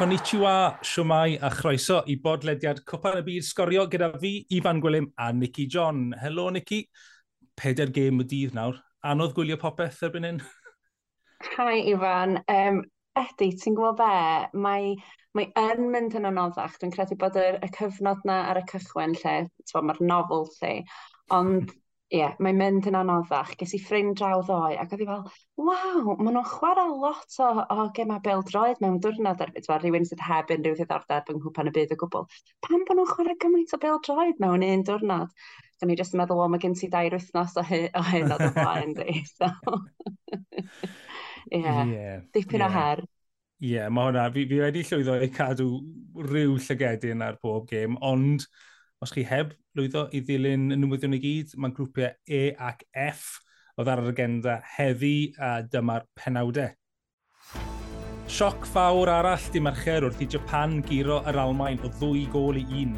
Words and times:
Konnichiwa, 0.00 0.78
siwmai 0.80 1.34
a 1.44 1.50
chroeso 1.52 1.98
i 2.08 2.14
bodlediad 2.24 2.78
Cwpan 2.88 3.18
y 3.18 3.24
Byd 3.26 3.44
Sgorio 3.44 3.82
gyda 3.92 4.06
fi, 4.22 4.30
Ifan 4.56 4.78
Gwilym 4.80 5.10
a 5.20 5.26
Nicky 5.36 5.66
John. 5.68 6.14
Helo, 6.16 6.46
Nicky. 6.48 6.78
Peder 7.60 7.92
gêm 7.92 8.22
y 8.22 8.24
dydd 8.30 8.54
nawr. 8.56 8.78
Anodd 9.04 9.34
gwylio 9.36 9.58
popeth 9.60 10.00
erbyn 10.08 10.24
hyn? 10.24 10.40
Hi, 11.58 11.82
Ifan. 11.92 12.38
Um, 12.48 12.80
Edi, 13.20 13.50
ti'n 13.60 13.76
gwybod 13.76 14.00
be? 14.00 14.08
Mae, 14.64 14.94
mae 15.36 15.52
yn 15.66 15.92
mynd 15.92 16.16
yn 16.16 16.30
anoddach. 16.30 16.80
Dwi'n 16.80 16.96
credu 16.96 17.20
bod 17.20 17.36
y, 17.36 17.50
y 17.60 17.70
cyfnod 17.76 18.24
na 18.24 18.38
ar 18.54 18.62
y 18.62 18.64
cychwyn 18.72 19.18
lle, 19.20 19.36
mae'r 19.76 20.00
nofel 20.00 20.48
lle, 20.62 20.74
ond 21.36 21.76
ie, 22.10 22.18
yeah, 22.18 22.32
mae'n 22.42 22.56
mynd 22.58 22.86
yn 22.90 22.96
anoddach. 22.98 23.52
Ges 23.58 23.76
i 23.76 23.78
ffrind 23.78 24.16
draw 24.18 24.40
ddoe, 24.42 24.74
ac 24.82 24.90
oedd 24.96 25.04
i 25.04 25.06
fel, 25.06 25.20
waw, 25.62 26.16
maen 26.18 26.34
nhw'n 26.34 26.48
chwarae 26.48 26.86
lot 26.90 27.36
o, 27.46 27.50
o 27.70 27.84
gema 27.94 28.16
bêl-droed 28.24 28.80
mewn 28.82 28.96
diwrnod 29.04 29.44
erbyn. 29.44 29.62
beth, 29.62 29.84
rhywun 29.84 30.08
sydd 30.08 30.24
heb 30.26 30.50
unrhyw 30.50 30.74
ddiddordeb 30.80 31.30
yng 31.30 31.38
nghwpan 31.38 31.70
y 31.70 31.74
byd 31.76 31.94
o 31.94 31.98
gwbl. 32.00 32.26
Pam 32.66 32.82
bod 32.88 32.98
nhw'n 32.98 33.10
chwarae 33.12 33.36
gymaint 33.44 33.76
o 33.76 33.78
bêl-droed 33.84 34.42
mewn 34.42 34.66
un 34.66 34.82
diwrnod? 34.88 35.30
Ac 35.30 35.86
o'n 35.86 35.92
i 35.94 35.98
jyst 36.00 36.16
yn 36.16 36.22
meddwl, 36.24 36.42
o, 36.42 36.48
mae 36.50 36.64
gen 36.64 36.74
ti 36.80 36.90
dair 36.90 37.14
wythnos 37.14 37.54
o 37.62 37.64
hy, 37.70 37.84
o 37.94 38.02
hyn 38.08 38.34
o 38.34 38.40
blaen, 38.58 38.96
di. 38.98 39.22
So, 39.30 39.52
ie, 41.46 41.62
yeah, 41.62 41.84
yeah, 41.94 42.18
dipyn 42.34 42.64
yeah. 42.64 42.66
o 42.66 42.74
her. 42.74 43.04
Ie, 43.60 43.70
yeah, 43.76 43.86
mae 43.92 44.10
hwnna, 44.10 44.26
fi, 44.34 44.48
fi 44.50 44.58
wedi 44.64 44.82
llwyddo 44.88 45.14
i 45.22 45.30
cadw 45.38 45.70
rhyw 46.26 46.58
llygedyn 46.58 47.22
ar 47.22 47.38
bob 47.38 47.70
gêm, 47.70 47.96
ond 48.02 48.50
os 49.00 49.14
chi 49.16 49.22
heb 49.24 49.54
lwyddo 49.78 50.08
i 50.12 50.20
ddilyn 50.20 50.74
y 50.74 50.76
newyddion 50.76 51.16
i 51.16 51.20
gyd, 51.22 51.54
mae 51.56 51.72
grwpiau 51.72 52.12
E 52.28 52.50
ac 52.60 52.84
F 52.92 53.38
oedd 53.80 53.88
ar 53.88 54.02
yr 54.02 54.10
agenda 54.12 54.58
heddi 54.76 55.32
a 55.40 55.62
dyma'r 55.64 56.04
penawdau. 56.18 56.68
Sioc 58.30 58.68
fawr 58.74 59.10
arall 59.10 59.48
di 59.54 59.62
marcher 59.64 60.04
wrth 60.06 60.20
i 60.22 60.28
Japan 60.36 60.78
giro 60.86 61.18
yr 61.26 61.40
Almain 61.40 61.80
o 61.82 61.90
ddwy 61.96 62.26
gol 62.30 62.60
i 62.60 62.66
un. 62.84 62.92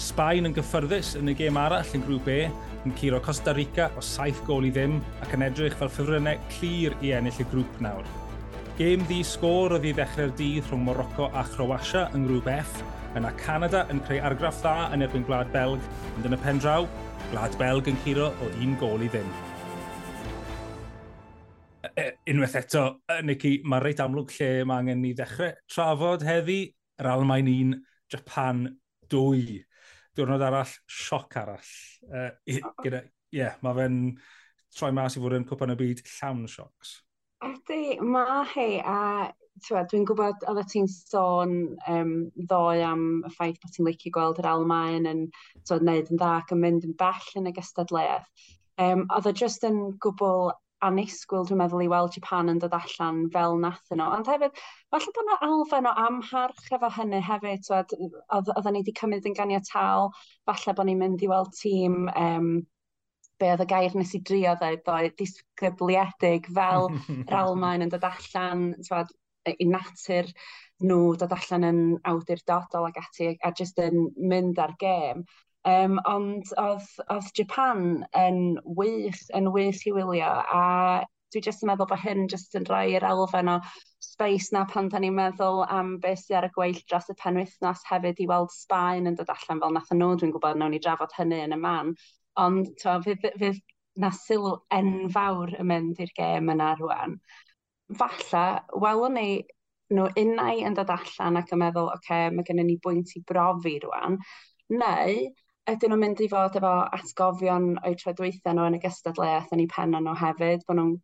Sbaen 0.00 0.48
yn 0.48 0.56
gyffyrddus 0.56 1.12
yn 1.20 1.30
y 1.30 1.36
gêm 1.38 1.60
arall 1.60 1.92
yn 1.94 2.08
grŵp 2.08 2.32
E, 2.32 2.40
yn 2.82 2.96
curo 2.98 3.20
Costa 3.22 3.52
Rica 3.54 3.92
o 3.94 4.02
saith 4.02 4.40
gol 4.48 4.66
i 4.66 4.72
ddim 4.74 4.96
ac 5.22 5.36
yn 5.36 5.44
edrych 5.46 5.76
fel 5.78 5.92
ffefrynnau 5.92 6.40
clir 6.56 6.96
i 7.04 7.12
ennill 7.20 7.44
y 7.44 7.52
grŵp 7.52 7.82
nawr. 7.84 8.23
Gêm 8.74 9.04
ddi 9.06 9.20
sgôr 9.22 9.70
oedd 9.76 9.84
i 9.86 9.92
ddechrau'r 9.94 10.32
dydd 10.34 10.64
rhwng 10.66 10.80
Morocco 10.82 11.28
a 11.30 11.44
Chroatia 11.46 12.08
yn 12.18 12.24
Grŵp 12.26 12.48
F, 12.50 12.80
yna 13.14 13.30
Canada 13.38 13.84
yn 13.92 14.00
creu 14.02 14.18
argraff 14.26 14.56
dda 14.64 14.88
yn 14.96 15.04
erbyn 15.06 15.22
Gwlad 15.28 15.52
Belg, 15.54 15.84
ond 16.16 16.26
yn 16.26 16.34
y 16.34 16.38
pen 16.42 16.58
draw, 16.58 16.88
Gwlad 17.28 17.54
Belg 17.60 17.90
yn 17.92 18.00
curo 18.02 18.32
o 18.32 18.48
un 18.64 18.72
gol 18.80 19.04
i 19.06 19.12
ddim. 19.12 19.30
E, 21.84 21.92
e, 21.92 22.08
unwaith 22.34 22.58
eto, 22.64 22.82
e, 23.06 23.20
Nicky, 23.30 23.54
mae 23.62 23.84
reit 23.84 24.02
amlwg 24.02 24.34
lle 24.40 24.50
mae 24.66 24.82
angen 24.82 25.04
ni 25.06 25.14
ddechrau 25.14 25.54
trafod 25.70 26.26
heddi, 26.26 26.58
yr 26.98 27.12
Almain 27.12 27.54
1, 27.54 27.78
Japan 28.10 28.66
2. 29.14 29.62
Diwrnod 30.18 30.48
arall, 30.50 30.74
sioc 30.90 31.38
arall. 31.38 31.72
Uh, 32.10 32.58
gyda, 32.82 33.06
yeah, 33.38 33.54
mae 33.62 33.78
fe'n 33.84 34.04
troi 34.74 34.90
mas 34.98 35.14
i 35.14 35.22
fod 35.22 35.38
yn 35.38 35.46
cwpan 35.46 35.78
y 35.78 35.82
byd 35.86 36.08
llawn 36.16 36.48
siocs. 36.50 37.04
Ydy, 37.42 37.98
mae 38.00 38.44
hi, 38.52 38.68
a 38.80 39.32
dwi'n 39.68 40.04
gwybod 40.08 40.44
oedd 40.50 40.66
ti'n 40.70 40.88
sôn 40.90 41.54
um, 41.90 42.12
ddoe 42.50 42.82
am 42.86 43.04
y 43.26 43.30
ffaith 43.34 43.60
bod 43.62 43.74
ti'n 43.74 43.88
licio 43.88 44.12
gweld 44.14 44.40
yr 44.42 44.50
Almaen 44.50 45.08
yn 45.10 45.22
so, 45.62 45.78
wneud 45.78 46.10
yn 46.12 46.20
dda 46.20 46.34
ac 46.40 46.52
yn 46.54 46.60
mynd 46.62 46.86
yn 46.88 46.96
bell 47.00 47.30
yn 47.40 47.50
y 47.50 47.54
gystadleuaeth. 47.56 48.28
Um, 48.82 49.06
oedd 49.14 49.30
e 49.30 49.34
jyst 49.40 49.66
yn 49.68 49.80
gwbl 50.04 50.52
anisgwyl, 50.84 51.46
dwi'n 51.48 51.60
meddwl, 51.62 51.84
i 51.84 51.90
weld 51.90 52.16
Japan 52.16 52.50
yn 52.52 52.60
dod 52.62 52.74
allan 52.76 53.22
fel 53.34 53.56
nath 53.62 53.94
yno. 53.94 54.10
Ond 54.16 54.28
hefyd, 54.28 54.58
falle 54.92 55.14
bod 55.16 55.22
yna 55.24 55.38
alfen 55.48 55.88
o 55.88 55.94
amharch 56.04 56.70
efo 56.76 56.90
hynny 56.98 57.22
hefyd. 57.24 57.70
Oedden 57.78 58.74
ni 58.74 58.82
wedi 58.82 58.96
cymryd 58.98 59.28
yn 59.30 59.36
ganiataol, 59.38 60.10
falle 60.50 60.76
bod 60.76 60.90
ni'n 60.90 61.00
mynd 61.00 61.24
i 61.24 61.30
weld 61.30 61.54
tîm 61.60 62.08
um, 62.12 62.50
be 63.40 63.50
oedd 63.52 63.64
y 63.64 63.68
gair 63.70 63.94
nes 63.98 64.14
i 64.16 64.20
drio 64.28 64.54
dweud 64.60 64.82
ddoe, 64.86 65.12
disgybliedig 65.18 66.50
fel 66.58 66.90
yr 67.26 67.38
Almain 67.40 67.86
yn 67.86 67.92
dod 67.92 68.06
allan 68.08 68.68
twad, 68.86 69.10
i 69.44 69.66
natur 69.68 70.28
nhw 70.84 71.14
dod 71.20 71.32
allan 71.36 71.66
yn 71.68 71.80
awdurdodol 72.10 72.88
ac 72.88 73.00
ati 73.02 73.34
a 73.44 73.50
jyst 73.56 73.80
yn 73.82 74.06
mynd 74.32 74.60
ar 74.62 74.76
gêm. 74.80 75.24
Um, 75.64 75.96
ond 76.04 76.50
oedd, 76.60 76.88
oedd 77.08 77.30
Japan 77.38 78.04
yn 78.20 78.58
wych, 78.78 79.20
yn 79.36 79.48
wych 79.52 79.86
i 79.88 79.94
wylio 79.96 80.28
a 80.28 80.64
dwi 81.32 81.40
jyst 81.42 81.64
yn 81.64 81.70
meddwl 81.70 81.88
bod 81.90 82.02
hyn 82.02 82.26
jyst 82.30 82.54
yn 82.58 82.66
rhoi 82.68 82.82
rhoi'r 82.92 83.06
elfen 83.08 83.50
o 83.50 83.54
space 84.04 84.52
na 84.54 84.66
pan 84.70 84.90
da 84.92 85.00
ni'n 85.02 85.16
meddwl 85.16 85.64
am 85.64 85.96
beth 86.02 86.26
sydd 86.26 86.36
ar 86.40 86.48
y 86.48 86.52
gweill 86.54 86.82
dros 86.90 87.08
y 87.10 87.16
penwythnos 87.22 87.82
hefyd 87.88 88.20
i 88.22 88.28
weld 88.30 88.52
Sbaen 88.54 89.10
yn 89.10 89.16
dod 89.18 89.32
allan 89.34 89.62
fel 89.64 89.74
nath 89.74 89.90
nhw, 89.96 90.12
dwi'n 90.20 90.34
gwybod 90.36 90.60
nawn 90.60 90.76
ni 90.76 90.82
drafod 90.84 91.16
hynny 91.16 91.40
yn 91.46 91.56
y 91.56 91.60
man, 91.64 91.94
Ond 92.42 92.72
to, 92.82 92.96
fydd, 93.04 93.26
fydd 93.40 93.60
na 94.02 94.10
sylw 94.14 94.56
enfawr 94.74 95.54
yn 95.60 95.68
mynd 95.70 96.00
i'r 96.02 96.12
gêm 96.16 96.50
yna 96.54 96.72
rwan. 96.80 97.18
Falla, 98.00 98.44
welwn 98.84 99.18
ni 99.18 99.28
nhw 99.94 100.08
unau 100.24 100.62
yn 100.66 100.76
dod 100.78 100.90
allan 100.90 101.38
ac 101.38 101.52
yn 101.54 101.60
meddwl, 101.62 101.90
oce, 101.92 102.02
okay, 102.02 102.30
mae 102.34 102.46
gennym 102.48 102.70
ni 102.70 102.78
bwynt 102.82 103.12
i 103.18 103.22
brofi 103.28 103.76
rwan, 103.84 104.18
neu 104.72 105.18
ydyn 105.70 105.92
nhw'n 105.92 106.02
mynd 106.02 106.22
i 106.24 106.28
fod 106.32 106.56
efo 106.58 106.72
atgofion 106.98 107.68
o'i 107.84 107.98
troedweithio 108.00 108.54
nhw 108.56 108.70
yn 108.70 108.78
y 108.78 108.80
gystadleuaeth 108.82 109.52
yn 109.56 109.62
eu 109.64 109.70
penna 109.74 110.00
nhw 110.02 110.16
hefyd, 110.20 110.64
bod 110.68 110.80
nhw'n 110.80 110.96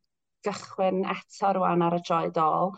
gychwyn 0.47 1.05
eto 1.15 1.53
rwan 1.57 1.85
ar 1.87 1.97
y 1.97 2.01
droed 2.09 2.41
ôl. 2.43 2.75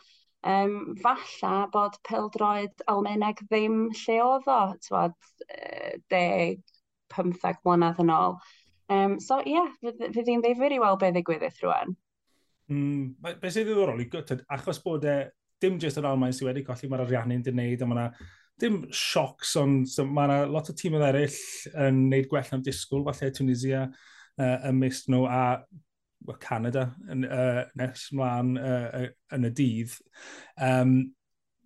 Um, 0.52 0.76
falla 1.02 1.54
bod 1.74 1.98
pildroed 2.08 2.84
Almeneg 2.90 3.44
ddim 3.46 3.84
lle 3.94 4.18
oedd 4.26 4.48
o, 4.50 4.60
tywod, 4.86 5.14
deg 6.10 6.62
15 7.16 7.62
mlynedd 7.66 8.02
yn 8.02 8.12
ôl. 8.14 8.38
Um, 8.92 9.18
so 9.22 9.38
ie, 9.44 9.56
yeah, 9.56 9.70
fydd 10.12 10.28
hi'n 10.28 10.42
ddifur 10.44 10.74
i 10.74 10.80
weld 10.82 11.00
beth 11.00 11.14
ddigwyddith 11.16 11.62
rwan. 11.64 11.94
Mm, 12.72 13.14
be 13.22 13.50
sydd 13.50 13.68
hmm, 13.68 13.72
ddiddorol, 13.72 14.44
achos 14.52 14.80
bod 14.84 15.06
e, 15.08 15.16
dim 15.62 15.78
jyst 15.82 16.00
yr 16.00 16.08
Almain 16.10 16.34
sydd 16.34 16.48
wedi 16.50 16.64
colli 16.66 16.90
mae'r 16.90 17.04
ariannu'n 17.06 17.44
dyn 17.46 17.58
neud, 17.58 17.82
a 17.82 17.88
mae 17.88 17.98
yna 17.98 18.06
dim 18.62 18.82
siocs, 18.94 19.54
ond 19.60 19.88
so, 19.90 20.04
mae 20.06 20.28
yna 20.28 20.50
lot 20.50 20.70
o 20.70 20.74
tîmau 20.76 21.02
eraill 21.06 21.38
yn 21.86 22.04
neud 22.10 22.28
gwell 22.30 22.52
na'n 22.52 22.66
disgwyl, 22.66 23.06
falle 23.08 23.32
Tunisia 23.34 23.86
uh, 23.86 24.68
ymysg 24.70 25.10
nhw, 25.12 25.24
a 25.26 25.42
well, 26.26 26.38
Canada 26.42 26.88
yn, 27.10 27.26
uh, 27.26 27.64
nes 27.78 28.06
mlaen 28.16 28.54
uh, 28.60 29.08
yn 29.34 29.48
y 29.48 29.52
dydd. 29.58 29.98
Um, 30.60 30.96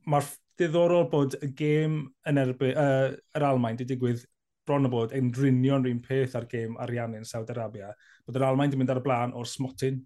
Mae'r 0.07 0.29
diddorol 0.61 1.09
bod 1.11 1.35
y 1.43 1.51
gêm 1.59 1.99
yn 2.31 2.39
erbyn, 2.41 2.77
uh, 2.79 3.17
yr 3.37 3.47
Almain 3.49 3.75
wedi 3.75 3.89
digwydd 3.91 4.23
bron 4.67 4.89
o 4.89 4.93
bod 4.93 5.15
yn 5.17 5.31
drinio'n 5.35 5.85
rhywun 5.85 6.03
peth 6.05 6.37
ar 6.39 6.49
gêm 6.51 6.77
ariannu'n 6.83 7.27
Saudi 7.29 7.55
Arabia, 7.55 7.93
bod 8.27 8.39
yr 8.39 8.47
Almain 8.49 8.71
wedi 8.71 8.81
mynd 8.81 8.93
ar 8.95 9.01
y 9.01 9.05
blaen 9.07 9.35
o'r 9.37 9.49
smotyn, 9.51 10.03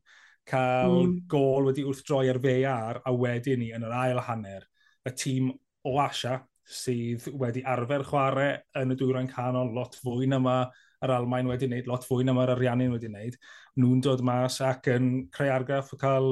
cael 0.50 0.96
mm. 0.98 1.16
gol 1.30 1.70
wedi 1.70 1.86
wrthdroi 1.86 2.28
ar 2.32 2.40
VAR, 2.42 3.02
a 3.04 3.14
wedyn 3.14 3.62
ni 3.62 3.72
yn 3.76 3.86
yr 3.88 3.96
ail 4.02 4.22
hanner, 4.28 4.66
y 5.06 5.14
tîm 5.16 5.50
o 5.88 5.96
Asia, 6.02 6.38
sydd 6.70 7.26
wedi 7.40 7.64
arfer 7.66 8.04
chwarae 8.06 8.52
yn 8.78 8.94
y 8.94 8.96
dwyrain 8.98 9.28
canol 9.30 9.72
lot 9.74 9.96
fwy 9.98 10.28
na 10.30 10.38
mae 10.42 10.68
yr 11.04 11.14
Almain 11.16 11.48
wedi 11.48 11.68
wneud, 11.68 11.88
lot 11.88 12.04
fwy 12.06 12.26
na 12.26 12.34
mae'r 12.36 12.54
Ariannin 12.54 12.92
wedi 12.94 13.08
wneud. 13.08 13.36
Nhw'n 13.80 14.02
dod 14.04 14.22
mas 14.26 14.60
ac 14.64 14.90
yn 14.92 15.10
creu 15.32 15.52
argraff 15.54 15.94
o 15.94 15.98
cael 16.00 16.30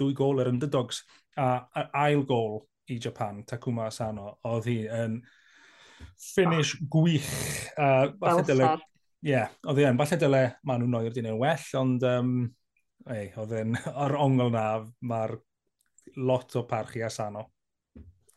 dwy 0.00 0.14
gol 0.16 0.40
yr 0.42 0.50
underdogs. 0.52 1.02
A, 1.36 1.68
yr 1.76 1.90
ail 2.06 2.24
gol 2.26 2.62
i 2.88 2.98
Japan, 3.02 3.42
Takuma 3.46 3.88
Asano, 3.90 4.38
oedd 4.48 4.70
hi 4.70 4.78
yn 4.88 5.20
finish 6.34 6.76
gwych. 6.90 7.28
Uh, 7.76 8.12
falle 8.22 8.46
dyle... 8.46 8.70
Ie, 9.18 9.32
yeah, 9.32 9.50
oedd 9.66 9.80
e'n, 9.82 9.98
falle 9.98 10.16
dyle 10.20 10.42
maen 10.68 10.84
nhw'n 10.84 10.96
oer 11.00 11.14
dyn 11.14 11.26
nhw'n 11.26 11.40
well, 11.42 11.68
ond 11.80 12.04
um, 12.06 12.34
ei, 13.10 13.30
oedd 13.40 13.54
e'n, 13.58 13.78
ar 14.04 14.14
ongl 14.18 14.52
na, 14.54 14.66
mae'r 15.10 15.34
lot 16.16 16.54
o 16.56 16.62
parchu 16.70 17.02
asano. 17.06 17.48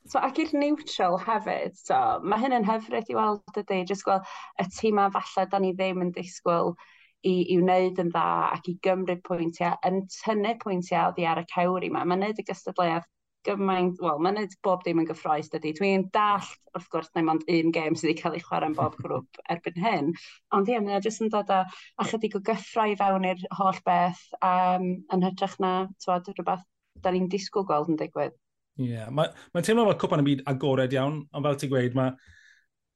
So, 0.10 0.18
ac 0.18 0.40
i'r 0.42 0.56
neutral 0.58 1.20
hefyd, 1.22 1.78
so, 1.78 1.98
mae 2.26 2.42
hyn 2.42 2.58
yn 2.58 2.66
hyfryd 2.66 3.12
i 3.14 3.18
weld 3.18 3.60
ydy, 3.62 3.84
jyst 3.86 4.08
gweld 4.08 4.26
y 4.60 4.66
tîm 4.74 5.00
a 5.00 5.12
falle 5.14 5.46
da 5.52 5.62
ni 5.62 5.76
ddim 5.78 6.02
yn 6.08 6.10
disgwyl 6.16 6.74
i, 7.22 7.34
i 7.54 7.58
wneud 7.62 8.02
yn 8.02 8.10
dda 8.10 8.26
ac 8.56 8.68
i 8.72 8.78
gymryd 8.86 9.22
pwyntiau, 9.28 9.78
yn 9.88 10.02
tynnu 10.16 10.56
pwyntiau 10.64 11.12
oddi 11.12 11.28
ar 11.30 11.44
y 11.44 11.46
cewri 11.54 11.92
yma. 11.92 12.02
Mae'n 12.10 12.26
neud 12.26 12.42
y 12.42 12.46
gystadleuaeth 12.48 13.06
gymaint, 13.48 14.00
wel, 14.02 14.20
mae'n 14.22 14.38
neud 14.40 14.54
bob 14.66 14.84
dim 14.86 15.02
yn 15.02 15.08
gyffroes 15.10 15.50
dydy. 15.52 15.72
Dwi'n 15.78 16.08
dall, 16.16 16.50
wrth 16.76 16.90
gwrs, 16.94 17.10
neu 17.16 17.32
ond 17.34 17.48
un 17.52 17.74
gêm 17.76 17.98
sydd 17.98 18.12
wedi 18.12 18.22
cael 18.22 18.38
ei 18.38 18.44
chwarae 18.46 18.72
yn 18.72 18.76
bob 18.78 18.98
grŵp 19.02 19.42
erbyn 19.54 19.80
hyn. 19.82 20.12
Ond 20.58 20.70
ie, 20.72 20.78
mae'n 20.80 21.06
jyst 21.06 21.24
yn 21.26 21.32
dod 21.34 21.52
â 21.54 21.64
chydig 22.10 22.38
o 22.38 22.44
gyffro 22.52 22.88
i 22.92 22.98
fewn 23.00 23.28
i'r 23.32 23.42
holl 23.60 23.82
beth 23.88 24.22
um, 24.40 24.92
yn 25.14 25.26
hytrach 25.28 25.58
na, 25.64 25.74
twad, 26.04 26.30
rhywbeth 26.36 26.68
da 27.02 27.14
ni'n 27.14 27.32
disgwyl 27.32 27.68
gweld 27.70 27.92
yn 27.92 28.00
digwydd. 28.02 28.38
Ie, 28.80 28.94
yeah. 28.94 29.10
mae'n 29.12 29.34
ma 29.54 29.66
teimlo 29.66 29.88
fel 29.90 30.00
cwpan 30.04 30.24
y 30.24 30.28
byd 30.30 30.46
agored 30.50 30.94
iawn, 30.96 31.24
ond 31.36 31.48
fel 31.48 31.60
ti'n 31.60 31.74
gweud, 31.74 31.98
mae 31.98 32.14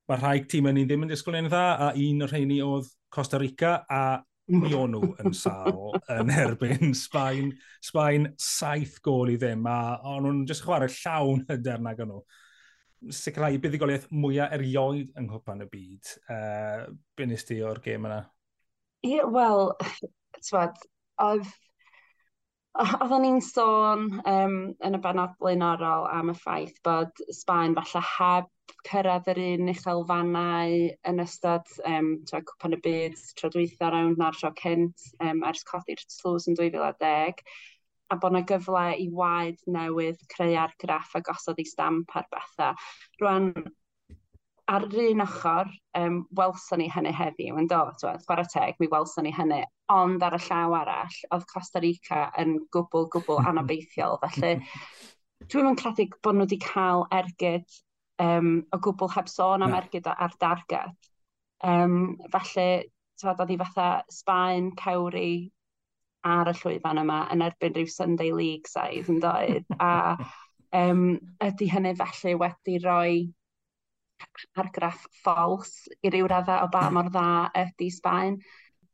ma 0.10 0.20
rhai 0.20 0.38
tîm 0.50 0.70
yn 0.70 0.78
ni 0.78 0.86
ddim 0.86 1.06
yn 1.06 1.12
disgwyl 1.12 1.40
yn 1.42 1.50
dda, 1.50 1.66
a 1.82 1.92
un 1.98 2.26
o'r 2.26 2.32
rheini 2.32 2.62
oedd 2.64 2.88
Costa 3.14 3.42
Rica, 3.42 3.80
a 3.90 4.02
mi 4.52 4.74
o'n 4.78 4.94
nhw 4.94 5.12
yn 5.24 5.34
sal 5.38 5.96
yn 6.14 6.32
erbyn 6.34 6.94
Sbaen. 6.98 7.52
Sbaen 7.84 8.32
saith 8.42 9.00
gol 9.06 9.34
i 9.34 9.38
ddim, 9.42 9.66
a 9.70 9.98
o'n 10.04 10.26
nhw'n 10.26 10.44
just 10.50 10.66
chwarae 10.66 10.92
llawn 11.02 11.46
hyder 11.50 11.82
nag 11.82 12.02
o'n 12.06 12.14
nhw. 12.14 12.24
Sicrhau 13.14 13.58
buddigoliaeth 13.62 14.08
mwyaf 14.14 14.54
erioed 14.56 15.12
yng 15.18 15.28
Nghwpan 15.30 15.66
y 15.66 15.70
byd. 15.70 16.16
Uh, 16.30 16.86
Be 17.18 17.30
nes 17.30 17.46
ti 17.46 17.60
o'r 17.66 17.82
gêm 17.86 18.08
yna? 18.10 18.24
Ie, 19.06 19.20
yeah, 19.20 19.30
wel, 19.30 19.72
tywed, 20.42 20.82
oedd 21.22 21.54
Oedden 22.76 23.22
ni'n 23.24 23.38
sôn 23.40 24.02
um, 24.28 24.56
yn 24.84 24.98
y 24.98 25.00
benod 25.00 25.38
blaenorol 25.40 26.10
am 26.12 26.34
y 26.34 26.36
ffaith 26.36 26.76
bod 26.84 27.22
Sbaen 27.32 27.76
falle 27.78 28.02
heb 28.10 28.50
cyrraedd 28.88 29.30
yr 29.34 29.40
un 29.44 29.72
uchelfannau 29.72 30.74
yn 31.10 31.22
ystod 31.24 31.70
um, 31.90 32.12
twa, 32.30 32.42
cwpan 32.50 32.78
y 32.78 32.82
byd 32.86 33.22
tro 33.40 33.50
dwytho 33.54 33.90
rawn 33.92 34.18
na'r 34.20 34.38
tro 34.38 34.52
cynt 34.60 35.08
um, 35.26 35.42
ers 35.50 35.64
codi'r 35.70 36.04
slws 36.06 36.50
yn 36.52 36.58
2010 36.60 37.42
a 38.14 38.18
bod 38.22 38.36
yna 38.36 38.44
gyfle 38.50 38.84
i 39.02 39.08
waed 39.22 39.64
newydd 39.78 40.22
creu 40.36 40.54
argraff 40.62 41.16
a 41.18 41.24
gosod 41.26 41.62
ei 41.62 41.66
stamp 41.66 42.14
ar 42.20 42.28
bethau. 42.34 42.78
Rwan, 43.22 43.50
ar 44.70 44.86
yr 44.86 45.00
un 45.08 45.26
ochr, 45.26 45.72
um, 45.98 46.20
welson 46.38 46.84
ni 46.84 46.92
hynny 46.94 47.14
heddiw 47.18 47.58
yn 47.62 47.70
dod, 47.72 47.98
chwarae 48.28 48.52
teg, 48.54 48.78
mi 48.82 48.90
welson 48.94 49.26
ni 49.26 49.34
hynny, 49.34 49.64
ond 49.94 50.26
ar 50.26 50.38
y 50.38 50.42
llaw 50.46 50.78
arall, 50.84 51.18
oedd 51.34 51.50
Costa 51.50 51.82
Rica 51.82 52.28
yn 52.42 52.60
gwbl, 52.74 53.10
gwbl 53.18 53.42
anobeithiol, 53.52 54.22
felly 54.26 54.60
Dwi'n 55.52 55.68
yn 55.70 55.76
credu 55.78 56.06
bod 56.24 56.38
nhw 56.38 56.46
wedi 56.46 56.58
cael 56.64 57.04
ergyd 57.14 57.74
um, 58.22 58.50
o 58.72 58.80
gwbl 58.80 59.12
heb 59.16 59.30
sôn 59.32 59.66
am 59.66 59.76
ergyd 59.78 60.08
ar 60.12 60.34
darged. 60.40 61.12
Um, 61.66 62.18
felly, 62.32 62.90
tywed, 63.20 63.40
oedd 63.40 63.54
hi 63.54 63.60
fatha 63.62 63.90
Sbaen, 64.12 64.72
Cewri 64.80 65.52
ar 66.26 66.50
y 66.50 66.56
llwyfan 66.58 67.02
yma 67.04 67.22
yn 67.34 67.44
erbyn 67.46 67.76
rhyw 67.76 67.90
Sunday 67.92 68.34
League 68.34 68.70
saidd 68.70 69.10
yn 69.14 69.22
doedd. 69.24 69.66
A 69.80 70.18
um, 70.76 71.08
ydy 71.44 71.70
hynny 71.72 71.96
felly 72.00 72.36
wedi 72.42 72.80
rhoi 72.84 73.10
argraff 74.58 75.06
ffols 75.22 75.74
i 76.02 76.12
ryw 76.12 76.28
raddau 76.32 76.66
o 76.66 76.72
ba 76.72 76.88
mor 76.94 77.12
dda 77.14 77.52
ydy 77.66 77.92
Sbaen. 77.94 78.40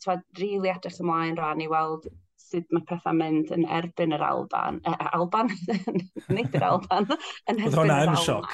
Tywed, 0.02 0.26
rili 0.38 0.58
really 0.58 0.74
edrych 0.74 1.00
ymlaen 1.04 1.38
rhan 1.38 1.62
i 1.62 1.70
weld 1.72 2.08
sut 2.42 2.68
mae 2.74 2.84
pethau 2.90 3.16
mynd 3.18 3.52
yn 3.56 3.66
erbyn 3.80 4.16
yr 4.16 4.24
Alban. 4.26 4.80
E, 4.88 4.94
Alban? 5.16 5.52
Nid 6.36 6.58
yr 6.58 6.68
Alban. 6.68 7.10
yn 7.52 7.62
erbyn 7.62 7.80
hwnna 7.80 7.98
yn 8.08 8.20
sioc. 8.22 8.52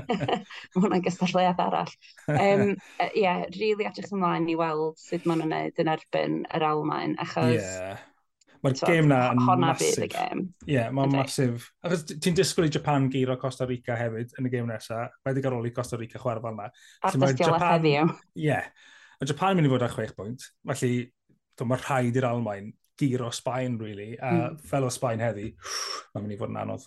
Mae 0.74 0.82
hwnna'n 0.82 1.04
gystadleuad 1.04 1.62
arall. 1.66 1.94
Ie, 2.30 2.50
um, 2.54 2.74
yeah, 3.12 3.44
really 3.58 3.88
edrych 3.88 4.12
ymlaen 4.14 4.50
i 4.52 4.58
weld 4.58 4.98
sut 5.02 5.26
maen 5.28 5.42
nhw'n 5.42 5.54
gwneud 5.54 5.82
yn 5.84 5.94
erbyn 5.96 6.44
yr 6.56 6.68
Almain, 6.72 7.16
achos... 7.22 7.56
Yeah. 7.58 8.04
Mae'r 8.64 8.78
so, 8.80 8.86
gêm 8.88 9.06
na 9.10 9.20
yn 9.30 9.42
masif. 9.62 9.98
Honna 10.00 10.08
gêm. 10.10 10.40
Ie, 10.66 10.80
mae'n 10.96 11.12
masif. 11.12 11.68
Achos 11.86 12.06
ti'n 12.08 12.34
disgwyl 12.34 12.66
i 12.66 12.72
Japan 12.72 13.06
giro 13.12 13.36
Costa 13.38 13.66
Rica 13.68 13.94
hefyd 13.98 14.32
yn 14.40 14.48
y 14.48 14.50
gêm 14.50 14.70
nesaf. 14.70 15.12
Mae 15.22 15.36
wedi 15.36 15.68
i 15.68 15.74
Costa 15.76 15.98
Rica 16.00 16.18
chwarae 16.22 16.42
fel 16.42 16.56
yna. 16.56 16.70
Ar 17.04 17.14
so, 17.14 17.30
Japan... 17.42 17.68
heddiw. 17.68 18.08
Ie. 18.34 18.48
Yeah. 18.48 18.66
Mae 19.20 19.30
Japan 19.30 19.54
yn 19.54 19.60
mynd 19.60 19.70
i 19.70 19.74
fod 19.74 19.86
â 19.86 19.90
chwech 19.92 20.16
bwynt. 20.16 20.48
Felly, 20.72 20.92
mae 21.62 21.80
rhaid 21.84 22.18
i'r 22.18 22.28
Almain 22.32 22.72
dir 22.98 23.24
o 23.26 23.30
Sbaen, 23.34 23.78
really. 23.80 24.14
A 24.20 24.32
mm. 24.32 24.60
fel 24.70 24.86
o 24.86 24.92
Sbaen 24.92 25.22
heddi, 25.24 25.50
mae'n 26.14 26.24
mynd 26.24 26.36
i 26.36 26.38
fod 26.40 26.52
yn 26.52 26.60
anodd. 26.62 26.86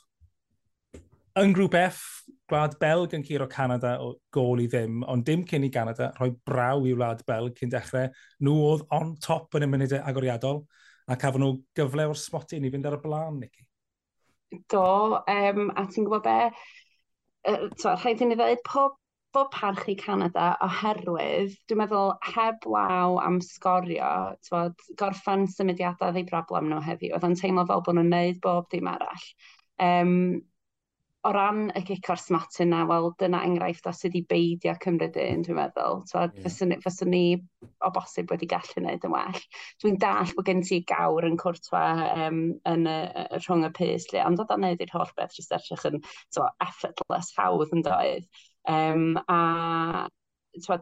Yn 1.39 1.53
grŵp 1.55 1.75
F, 1.79 2.01
gwlad 2.49 2.75
Belg 2.81 3.13
yn 3.15 3.23
curo 3.23 3.47
Canada 3.51 3.93
o 4.03 4.15
gol 4.33 4.63
i 4.63 4.67
ddim, 4.67 5.03
ond 5.07 5.23
dim 5.27 5.45
cyn 5.47 5.67
i 5.67 5.71
Canada 5.71 6.09
rhoi 6.17 6.31
braw 6.45 6.83
i 6.89 6.95
wlad 6.97 7.21
Belg 7.27 7.55
cyn 7.59 7.71
dechrau. 7.71 8.09
Nhw 8.43 8.55
oedd 8.71 8.85
on 8.97 9.13
top 9.23 9.55
yn 9.59 9.67
y 9.67 9.69
munudau 9.71 10.01
agoriadol, 10.09 10.63
a 11.09 11.17
cafon 11.19 11.45
nhw 11.45 11.55
gyfle 11.77 12.09
o'r 12.09 12.19
smotyn 12.19 12.65
i 12.65 12.73
fynd 12.73 12.89
ar 12.89 12.97
y 12.97 13.01
blaen, 13.05 13.39
Nicky. 13.43 13.65
Do, 14.73 14.83
um, 15.21 15.69
a 15.77 15.85
ti'n 15.85 16.07
gwybod 16.09 16.25
be? 16.25 16.39
Uh, 17.47 17.69
rhaid 18.01 18.25
i 18.25 18.27
ni 18.27 18.35
ddweud, 18.35 18.65
pob 18.65 18.97
bod 19.35 19.55
i 19.87 19.95
Canada 19.99 20.49
oherwydd, 20.65 21.55
dwi'n 21.69 21.81
meddwl, 21.83 22.13
heb 22.33 22.65
law 22.65 23.19
am 23.21 23.39
sgorio, 23.45 24.11
bod, 24.49 24.85
gorffan 24.97 25.47
symudiadau 25.47 26.13
ddeu 26.15 26.27
broblem 26.29 26.69
nhw 26.71 26.81
heddiw, 26.85 27.13
oedd 27.15 27.27
yn 27.29 27.37
teimlo 27.39 27.65
fel 27.69 27.83
bod 27.85 27.99
nhw'n 27.99 28.13
neud 28.15 28.39
bob 28.45 28.69
dim 28.73 28.89
arall. 28.89 29.27
Um, 29.79 30.15
o 31.27 31.31
ran 31.35 31.67
y 31.75 31.81
gicor 31.83 32.19
smatyn 32.19 32.69
yna, 32.69 32.85
wel, 32.87 33.09
dyna 33.19 33.41
enghraifft 33.43 33.87
o 33.89 33.93
sydd 33.95 34.15
i 34.15 34.21
beidio 34.27 34.73
cymryd 34.83 35.17
un, 35.19 35.41
dwi'n 35.43 35.57
meddwl. 35.57 35.99
Twod, 36.07 36.31
yeah. 36.31 36.45
fyswn, 36.45 36.75
fyswn 36.85 37.11
ni 37.11 37.23
o 37.83 37.91
bosib 37.95 38.31
wedi 38.31 38.47
gallu 38.49 38.77
gwneud 38.77 39.07
yn 39.07 39.13
well. 39.13 39.41
Dwi'n 39.83 39.99
dall 39.99 40.31
bod 40.37 40.47
gen 40.47 40.63
ti 40.65 40.79
gawr 40.87 41.27
yn 41.27 41.35
cwrtwa 41.41 41.83
um, 42.27 42.39
yn 42.71 42.87
y, 42.87 42.99
rhwng 43.41 43.67
y 43.67 43.71
pys, 43.75 44.07
lle, 44.13 44.23
ond 44.29 44.39
oedd 44.39 44.55
o'n 44.55 44.63
neud 44.63 44.85
i'r 44.85 44.95
holl 44.95 45.11
beth 45.19 45.35
jyst 45.35 45.53
edrych 45.59 45.85
yn 45.91 45.99
so, 46.31 46.47
effortless 46.63 47.33
hawdd 47.35 47.75
yn 47.75 47.83
doedd. 47.89 48.29
Um, 48.69 49.17
a 49.27 50.07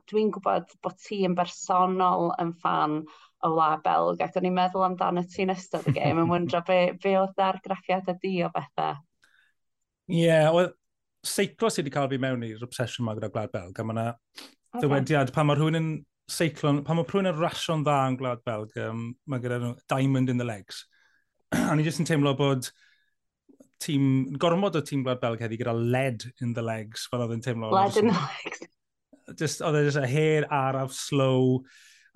dwi'n 0.10 0.31
gwybod 0.34 0.72
bod 0.84 0.98
ti 1.04 1.22
yn 1.28 1.36
bersonol 1.38 2.31
yn 2.42 2.54
fan 2.62 3.01
o 3.45 3.51
la 3.54 3.75
Belg, 3.84 4.22
ac 4.24 4.38
o'n 4.39 4.48
i'n 4.50 4.56
meddwl 4.56 4.86
amdano 4.88 5.24
ti'n 5.30 5.54
ystod 5.54 5.86
y 5.92 5.94
gêm 6.00 6.22
yn 6.24 6.31
wyndro 6.31 6.63
be, 6.68 6.80
be 7.04 7.13
oedd 7.19 7.38
argraffiad 7.44 8.10
y 8.10 8.16
di 8.24 8.34
o 8.45 8.50
bethau. 8.54 8.98
Ie, 10.07 10.24
yeah, 10.24 10.50
well, 10.56 10.72
seiclo 11.28 11.69
sydd 11.69 11.86
wedi 11.86 11.94
cael 11.94 12.10
fi 12.12 12.19
mewn 12.24 12.45
i'r 12.48 12.63
obsesiwn 12.66 13.06
yma 13.06 13.18
gyda 13.18 13.31
Gwlad 13.34 13.54
Belg, 13.54 13.78
a 13.78 13.86
mae 13.86 13.98
yna 13.98 14.07
okay. 14.16 14.81
dywediad 14.84 15.34
pan 15.36 15.50
mae 15.50 15.60
rhywun 15.60 15.80
yn 15.80 15.89
seiclo, 16.31 16.74
pan 16.88 17.00
mae 17.00 17.07
rhywun 17.07 17.31
yn 17.31 17.39
rasio'n 17.39 17.86
dda 17.86 17.98
yn 18.10 18.19
Gwlad 18.19 18.44
Belg, 18.48 18.74
um, 18.88 19.07
mae 19.30 19.44
gyda 19.44 19.62
nhw 19.62 19.75
diamond 19.92 20.34
in 20.34 20.42
the 20.42 20.48
legs. 20.48 20.86
a 21.69 21.75
ni 21.75 21.86
jyst 21.86 22.01
yn 22.01 22.10
teimlo 22.10 22.34
bod 22.39 22.72
tîm, 23.83 24.38
gormod 24.39 24.77
o 24.79 24.83
tîm 24.85 25.03
Gwlad 25.06 25.21
Belg 25.21 25.44
heddi 25.44 25.59
gyda 25.59 25.75
led 25.75 26.25
in 26.41 26.53
the 26.57 26.63
legs, 26.65 27.07
fel 27.12 27.25
oedd 27.25 27.35
yn 27.38 27.44
teimlo. 27.45 27.74
Led 27.75 28.00
in 28.01 28.12
the 28.12 28.24
legs. 28.24 28.63
Just, 29.38 29.62
oedd 29.65 29.81
e 29.81 29.83
just 29.89 30.00
a 30.00 30.07
her 30.07 30.47
araf, 30.53 30.94
slow, 30.95 31.62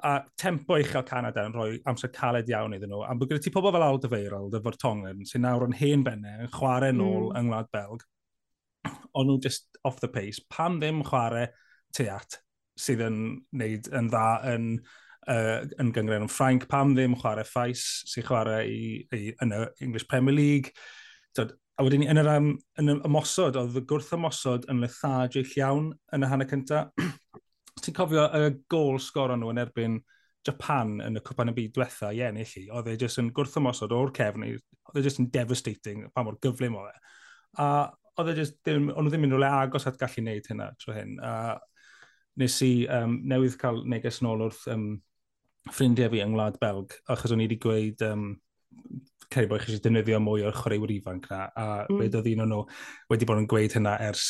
a 0.03 0.21
tempo 0.37 0.77
uchel 0.81 1.05
Canada 1.05 1.43
yn 1.45 1.53
rhoi 1.53 1.75
amser 1.89 2.09
caled 2.13 2.49
iawn 2.49 2.73
iddyn 2.77 2.89
nhw. 2.91 3.03
A 3.05 3.15
bod 3.17 3.29
gyda 3.29 3.43
ti 3.43 3.53
pobl 3.53 3.73
fel 3.73 3.85
Alda 3.85 4.09
Feiral, 4.09 4.49
dy 4.53 4.61
Fortongen, 4.63 5.25
sy'n 5.29 5.45
nawr 5.45 5.67
yn 5.67 5.75
hen 5.77 6.05
bennau, 6.07 6.45
yn 6.45 6.53
chwarae 6.55 6.89
hmm. 6.93 7.01
nôl 7.01 7.27
mm. 7.29 7.35
yng 7.37 7.49
Ngwlad 7.49 7.69
Belg. 7.75 8.07
Ond 9.13 9.29
nhw 9.29 9.37
just 9.43 9.67
off 9.85 9.99
the 10.01 10.09
pace. 10.09 10.41
Pam 10.49 10.79
ddim 10.81 11.03
chwarae 11.05 11.51
teat 11.95 12.39
sydd 12.79 13.03
yn 13.05 13.19
neud 13.59 13.91
yn 13.93 14.09
dda 14.09 14.25
yn, 14.53 14.67
uh, 15.29 15.59
yn 15.81 15.91
gyngren 15.93 16.25
yn 16.25 16.31
Ffrainc, 16.31 16.65
pam 16.71 16.95
ddim 16.95 17.17
chwarae 17.19 17.45
ffais 17.45 17.85
sy'n 18.09 18.25
chwarae 18.25 18.65
i, 18.71 18.81
i, 19.13 19.35
yn 19.43 19.53
y 19.57 19.61
English 19.85 20.07
Premier 20.09 20.35
League. 20.37 20.73
Tyd, 21.37 21.53
a 21.79 21.85
wedyn 21.85 22.03
yn 22.11 22.19
yr 22.21 22.29
um, 22.33 22.49
yn 22.81 22.93
y 22.93 22.95
ymosod, 23.07 23.57
oedd 23.59 23.77
y 23.79 23.83
gwrth 23.87 24.11
ymosod 24.17 24.67
yn 24.71 24.81
lethargic 24.83 25.53
iawn 25.59 25.91
yn 26.15 26.25
y 26.25 26.29
hanner 26.31 26.49
cynta. 26.49 26.87
Ti'n 27.81 27.95
cofio 27.97 28.27
y 28.37 28.49
gol 28.71 28.99
sgor 29.01 29.33
nhw 29.37 29.53
yn 29.53 29.61
erbyn 29.63 30.01
Japan 30.47 30.97
yn 31.05 31.17
y 31.19 31.23
cwpan 31.23 31.51
y 31.51 31.55
byd 31.57 31.73
diwetha, 31.75 32.11
ie, 32.11 32.19
yeah, 32.19 32.33
nilli, 32.35 32.65
oedd 32.73 32.89
e 32.91 32.97
jyst 32.99 33.21
yn 33.21 33.31
gwrth 33.35 33.57
ymosod 33.61 33.93
o'r 33.95 34.11
cefn, 34.17 34.45
oedd 34.49 34.99
e 34.99 35.05
jyst 35.05 35.21
yn 35.21 35.29
devastating, 35.33 36.05
pa 36.13 36.25
mor 36.25 36.39
gyflym 36.43 36.77
o 36.81 36.85
e. 36.89 36.93
A 37.61 37.67
oedd 38.19 38.33
e 38.33 38.37
jyst, 38.41 38.57
ddim, 38.65 38.89
ond 38.91 39.05
nhw 39.05 39.13
ddim 39.13 39.27
yn 39.29 39.35
rhywle 39.35 39.51
agos 39.61 39.87
at 39.89 39.99
gallu 40.01 40.25
neud 40.25 40.49
hynna 40.49 40.71
tro 40.81 40.95
hyn. 40.97 41.15
A 41.23 41.55
nes 42.41 42.57
i 42.65 42.71
um, 42.91 43.19
newydd 43.27 43.57
cael 43.61 43.83
neges 43.89 44.21
nôl 44.25 44.45
wrth 44.47 44.65
um, 44.71 44.87
ffrindiau 45.69 46.11
fi 46.11 46.23
yng 46.23 46.33
Ngwlad 46.33 46.57
Belg, 46.61 46.95
achos 47.11 47.33
o'n 47.33 47.43
i 47.43 47.47
wedi 47.47 47.59
gweud 47.61 48.01
um, 48.07 48.31
cael 49.31 49.47
bod 49.47 49.63
chi 49.63 49.71
eisiau 49.71 49.83
defnyddio 49.85 50.19
mwy 50.23 50.43
o'r 50.47 50.57
chwaraewyr 50.57 50.93
ifanc 50.97 51.29
na, 51.31 51.45
a 51.55 51.65
mm. 51.85 52.01
wedi 52.01 52.19
oedd 52.19 52.29
un 52.33 52.43
o'n 52.45 52.53
nhw 52.53 52.61
wedi 53.13 53.27
bod 53.29 53.41
yn 53.41 53.49
gweud 53.51 53.75
hynna 53.77 53.95
ers 54.09 54.25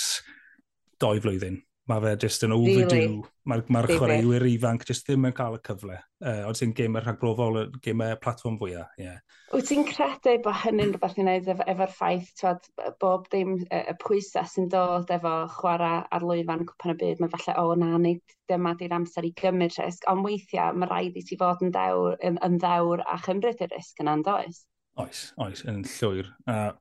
doi 1.01 1.17
flwyddyn 1.23 1.57
mae 1.91 2.01
fe 2.03 2.15
jyst 2.23 2.45
yn 2.47 2.55
overdue. 2.55 2.85
Really? 2.87 3.19
Mae'r 3.49 3.63
ma, 3.67 3.81
ma 3.81 3.81
chwaraewyr 3.89 4.45
ifanc 4.51 4.85
jyst 4.87 5.07
ddim 5.07 5.27
yn 5.27 5.35
cael 5.35 5.57
y 5.57 5.61
cyfle. 5.65 5.97
Uh, 6.21 6.43
Oed 6.47 6.59
ti'n 6.59 6.73
gymau 6.77 7.03
rhagbrofol, 7.03 7.59
gymau 7.83 8.17
platform 8.21 8.57
fwyaf. 8.61 8.91
Yeah. 9.01 9.19
Wyt 9.51 9.67
ti'n 9.67 9.83
credu 9.89 10.35
bod 10.45 10.59
hynny'n 10.61 10.93
rhywbeth 10.93 11.17
i 11.17 11.25
wneud 11.25 11.49
efo'r 11.51 11.71
efo 11.73 11.87
ffaith 11.91 12.29
twad, 12.39 12.67
bob 13.03 13.25
dim 13.33 13.55
y 13.63 13.79
e, 13.81 13.95
pwysau 14.03 14.47
sy'n 14.47 14.69
dod 14.71 15.11
efo 15.11 15.33
chwarae 15.57 16.03
ar 16.15 16.27
lwyfan 16.27 16.67
cwpan 16.69 16.93
y 16.93 16.97
byd. 17.01 17.23
Mae 17.23 17.33
falle, 17.33 17.57
o 17.59 17.77
na, 17.81 17.91
nid 17.99 18.35
dyma 18.51 18.75
di'r 18.79 18.95
amser 18.99 19.27
i 19.27 19.33
gymryd 19.41 19.75
risg. 19.81 20.05
Ond 20.11 20.23
weithiau, 20.27 20.75
mae 20.77 20.91
rhaid 20.91 21.17
i 21.19 21.25
ti 21.27 21.39
fod 21.41 21.65
yn 21.65 21.73
ddewr, 21.75 22.19
yn, 22.27 22.37
yn 22.45 22.59
ddewr 22.61 23.03
a 23.03 23.17
chymryd 23.25 23.65
y 23.65 23.71
risg 23.73 24.03
yna 24.05 24.19
yn 24.19 24.27
does. 24.27 24.61
Oes, 25.01 25.25
oes, 25.41 25.65
yn 25.67 25.81
llwyr. 25.87 26.29
Uh, 26.45 26.71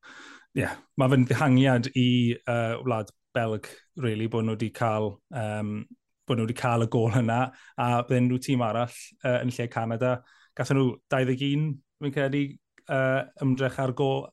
yeah, 0.58 0.76
mae 1.00 1.10
fe'n 1.10 1.26
ddihangiad 1.26 1.90
i 1.98 2.10
uh, 2.44 2.78
wlad 2.84 3.10
Belg, 3.36 3.68
really, 4.00 4.28
bod 4.30 4.46
nhw 4.46 4.56
wedi 4.56 4.70
cael, 4.74 5.12
um, 5.36 5.78
bod 6.26 6.40
nhw 6.40 6.48
wedi 6.48 6.58
cael 6.58 6.86
y 6.86 6.90
gol 6.90 7.14
yna, 7.20 7.40
a 7.78 7.88
bydden 8.08 8.28
nhw 8.30 8.40
tîm 8.42 8.64
arall 8.66 8.96
uh, 9.24 9.38
yn 9.40 9.54
lle 9.54 9.68
Canada. 9.70 10.16
Gathen 10.58 10.80
nhw 10.80 10.92
21, 11.14 11.70
fi'n 12.02 12.14
credu, 12.14 12.44
uh, 12.90 13.22
ymdrech 13.44 13.78
ar 13.82 13.94
gol, 13.98 14.24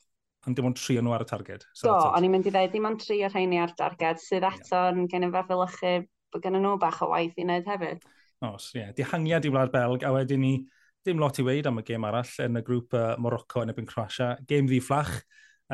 ond 0.47 0.57
dim 0.57 0.69
ond 0.69 0.79
tri 0.79 0.97
nhw 1.01 1.13
ar 1.13 1.25
y 1.25 1.29
targed. 1.29 1.65
So, 1.73 1.91
Do, 1.91 1.97
o'n 2.15 2.25
i'n 2.25 2.33
mynd 2.33 2.47
i 2.49 2.53
ddweud, 2.53 2.73
dim 2.73 2.87
ond 2.89 3.01
tri 3.03 3.19
o'r 3.27 3.33
rheini 3.35 3.59
ar 3.61 3.75
darged, 3.77 4.23
sydd 4.23 4.47
eto 4.47 4.79
yeah. 4.79 4.93
yn 4.93 5.09
gen 5.11 5.27
i 5.27 5.33
fath 5.33 5.53
ylychu 5.53 5.97
bod 6.33 6.43
gen 6.43 6.57
nhw 6.59 6.77
bach 6.81 7.03
o 7.05 7.11
waith 7.11 7.37
i 7.37 7.45
wneud 7.45 7.67
hefyd. 7.69 8.07
Os, 8.47 8.71
ie. 8.73 8.81
Yeah. 8.81 8.95
Dihangiad 8.97 9.47
i 9.47 9.53
wlad 9.53 9.73
Belg, 9.73 10.05
a 10.05 10.13
wedyn 10.15 10.43
ni 10.43 10.55
dim 11.07 11.21
lot 11.21 11.39
i 11.39 11.45
weid 11.45 11.67
am 11.69 11.79
y 11.81 11.85
gêm 11.87 12.05
arall 12.07 12.33
yn 12.43 12.59
y 12.59 12.63
grŵp 12.67 12.95
uh, 12.97 13.13
Morocco 13.23 13.63
yn 13.63 13.71
ebyn 13.73 13.87
Croatia. 13.89 14.33
Gêm 14.49 14.67
ddi 14.69 14.81
fflach. 14.83 15.13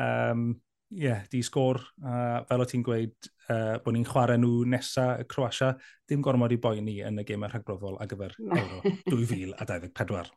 Um, 0.00 0.54
yeah, 0.94 1.22
di 1.30 1.42
sgôr. 1.42 1.80
Uh, 2.02 2.44
fel 2.48 2.62
o 2.62 2.66
ti'n 2.68 2.84
gweud, 2.86 3.14
uh, 3.50 3.76
bod 3.82 3.96
ni'n 3.96 4.06
chwarae 4.06 4.38
nhw 4.38 4.64
nesaf 4.70 5.20
y 5.22 5.26
Croatia, 5.28 5.74
dim 6.08 6.22
gormod 6.22 6.54
i 6.54 6.58
boi 6.60 6.80
ni 6.84 7.00
yn 7.04 7.18
y 7.20 7.26
gemau 7.26 7.50
rhagbrofol 7.50 7.98
ar 8.00 8.10
gyfer 8.10 8.34
Euro 8.44 8.80
2024. 9.10 10.32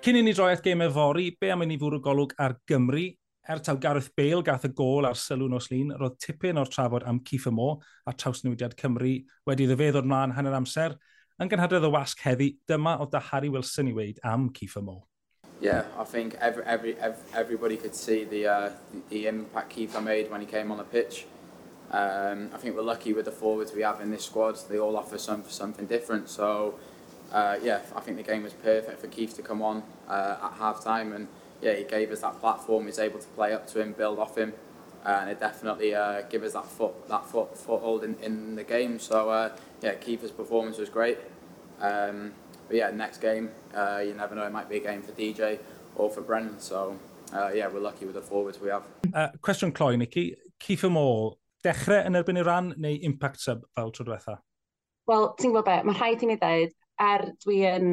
Cyn 0.00 0.16
i 0.16 0.22
ni 0.24 0.32
droi 0.32 0.54
at 0.54 0.64
gemau 0.64 0.92
fori, 0.94 1.28
be 1.36 1.50
am 1.52 1.66
i 1.66 1.68
ni 1.68 1.76
fwrw 1.80 2.00
golwg 2.04 2.36
ar 2.40 2.56
Gymru? 2.70 3.10
Er 3.50 3.58
taw 3.64 3.80
Gareth 3.82 4.12
Bale 4.16 4.44
gath 4.46 4.68
y 4.68 4.70
gol 4.76 5.08
ar 5.08 5.16
sylw 5.18 5.48
nos 5.50 5.70
lun, 5.72 5.90
roedd 5.98 6.20
tipyn 6.22 6.60
o'r 6.60 6.70
trafod 6.70 7.04
am 7.08 7.18
Cifa 7.26 7.50
Mo 7.52 7.72
a 8.06 8.14
trawsnewidiad 8.14 8.76
Cymru 8.78 9.16
wedi 9.48 9.66
ddefedd 9.66 9.98
o'r 10.00 10.08
mlaen 10.08 10.36
hanner 10.38 10.60
amser– 10.60 10.96
Yn 11.40 11.48
gynhadledd 11.48 11.86
y 11.86 11.88
wasg 11.88 12.20
heddi, 12.20 12.46
dyma 12.68 12.98
o 13.00 13.06
da 13.08 13.16
Harry 13.30 13.48
Wilson 13.48 13.88
i 13.88 13.94
weid 13.96 14.18
am 14.28 14.50
Cifa 14.52 14.82
Mo. 14.84 15.06
Yeah, 15.60 15.86
I 15.96 16.04
think 16.04 16.34
every, 16.34 16.62
every, 16.64 16.94
every, 16.98 17.22
everybody 17.34 17.78
could 17.78 17.94
see 17.94 18.24
the, 18.24 18.46
uh, 18.46 18.70
the, 18.92 19.00
the 19.08 19.26
impact 19.26 19.74
Kiefer 19.74 20.04
made 20.04 20.30
when 20.30 20.42
he 20.42 20.46
came 20.46 20.70
on 20.70 20.76
the 20.76 20.84
pitch. 20.84 21.24
Um, 21.90 22.50
I 22.52 22.58
think 22.58 22.76
we're 22.76 22.82
lucky 22.82 23.14
with 23.14 23.24
the 23.24 23.32
forwards 23.32 23.72
we 23.72 23.80
have 23.80 24.02
in 24.02 24.10
this 24.10 24.26
squad. 24.26 24.58
They 24.68 24.78
all 24.78 24.98
offer 24.98 25.16
some, 25.16 25.42
something 25.48 25.86
different. 25.86 26.28
So 26.28 26.74
uh, 27.32 27.56
yeah, 27.62 27.80
I 27.96 28.00
think 28.00 28.18
the 28.18 28.22
game 28.22 28.42
was 28.42 28.52
perfect 28.52 29.00
for 29.00 29.06
Keith 29.06 29.34
to 29.36 29.42
come 29.42 29.62
on 29.62 29.82
uh, 30.08 30.36
at 30.42 30.52
half 30.58 30.84
time 30.84 31.14
and 31.14 31.26
yeah, 31.62 31.72
he 31.72 31.84
gave 31.84 32.10
us 32.10 32.20
that 32.20 32.38
platform. 32.40 32.82
He 32.82 32.88
was 32.88 32.98
able 32.98 33.18
to 33.18 33.28
play 33.28 33.54
up 33.54 33.66
to 33.68 33.80
him, 33.80 33.94
build 33.94 34.18
off 34.18 34.36
him, 34.36 34.52
uh, 35.06 35.20
and 35.22 35.30
it 35.30 35.40
definitely 35.40 35.94
uh, 35.94 36.20
gave 36.22 36.42
us 36.42 36.52
that 36.52 36.66
foot 36.66 37.08
that 37.08 37.24
foot 37.24 37.56
foothold 37.56 38.04
in, 38.04 38.16
in 38.22 38.56
the 38.56 38.64
game. 38.64 38.98
So 38.98 39.30
uh, 39.30 39.56
yeah, 39.82 39.94
Kiefer's 39.94 40.30
performance 40.30 40.78
was 40.78 40.88
great. 40.88 41.18
Um, 41.80 42.32
but 42.68 42.76
yeah, 42.76 42.90
next 42.90 43.18
game, 43.18 43.50
uh, 43.74 44.02
you 44.04 44.14
never 44.14 44.34
know, 44.34 44.44
it 44.44 44.52
might 44.52 44.68
be 44.68 44.76
a 44.76 44.80
game 44.80 45.02
for 45.02 45.12
DJ 45.12 45.58
or 45.96 46.10
for 46.10 46.20
Brennan. 46.20 46.58
So 46.60 46.96
uh, 47.32 47.50
yeah, 47.54 47.68
we're 47.68 47.80
lucky 47.80 48.06
with 48.06 48.14
the 48.14 48.22
forwards 48.22 48.60
we 48.60 48.68
have. 48.68 48.82
Uh, 49.14 49.28
cwestiwn 49.42 49.74
cloi, 49.74 49.96
Nicky. 49.96 50.36
Kiefer 50.60 50.90
Moore, 50.90 51.36
dechrau 51.64 52.04
yn 52.06 52.18
erbyn 52.18 52.40
i 52.40 52.44
ran 52.44 52.74
neu 52.80 52.98
impact 53.06 53.40
sub 53.40 53.62
fel 53.76 53.92
tro 53.96 54.04
diwetha? 54.06 54.36
Wel, 55.08 55.30
ti'n 55.38 55.52
gwybod 55.52 55.66
beth, 55.66 55.86
mae 55.88 55.96
rhaid 55.96 56.24
i 56.24 56.28
ni 56.28 56.36
ddweud, 56.40 56.74
er 57.00 57.24
dwi 57.44 57.62
yn 57.70 57.88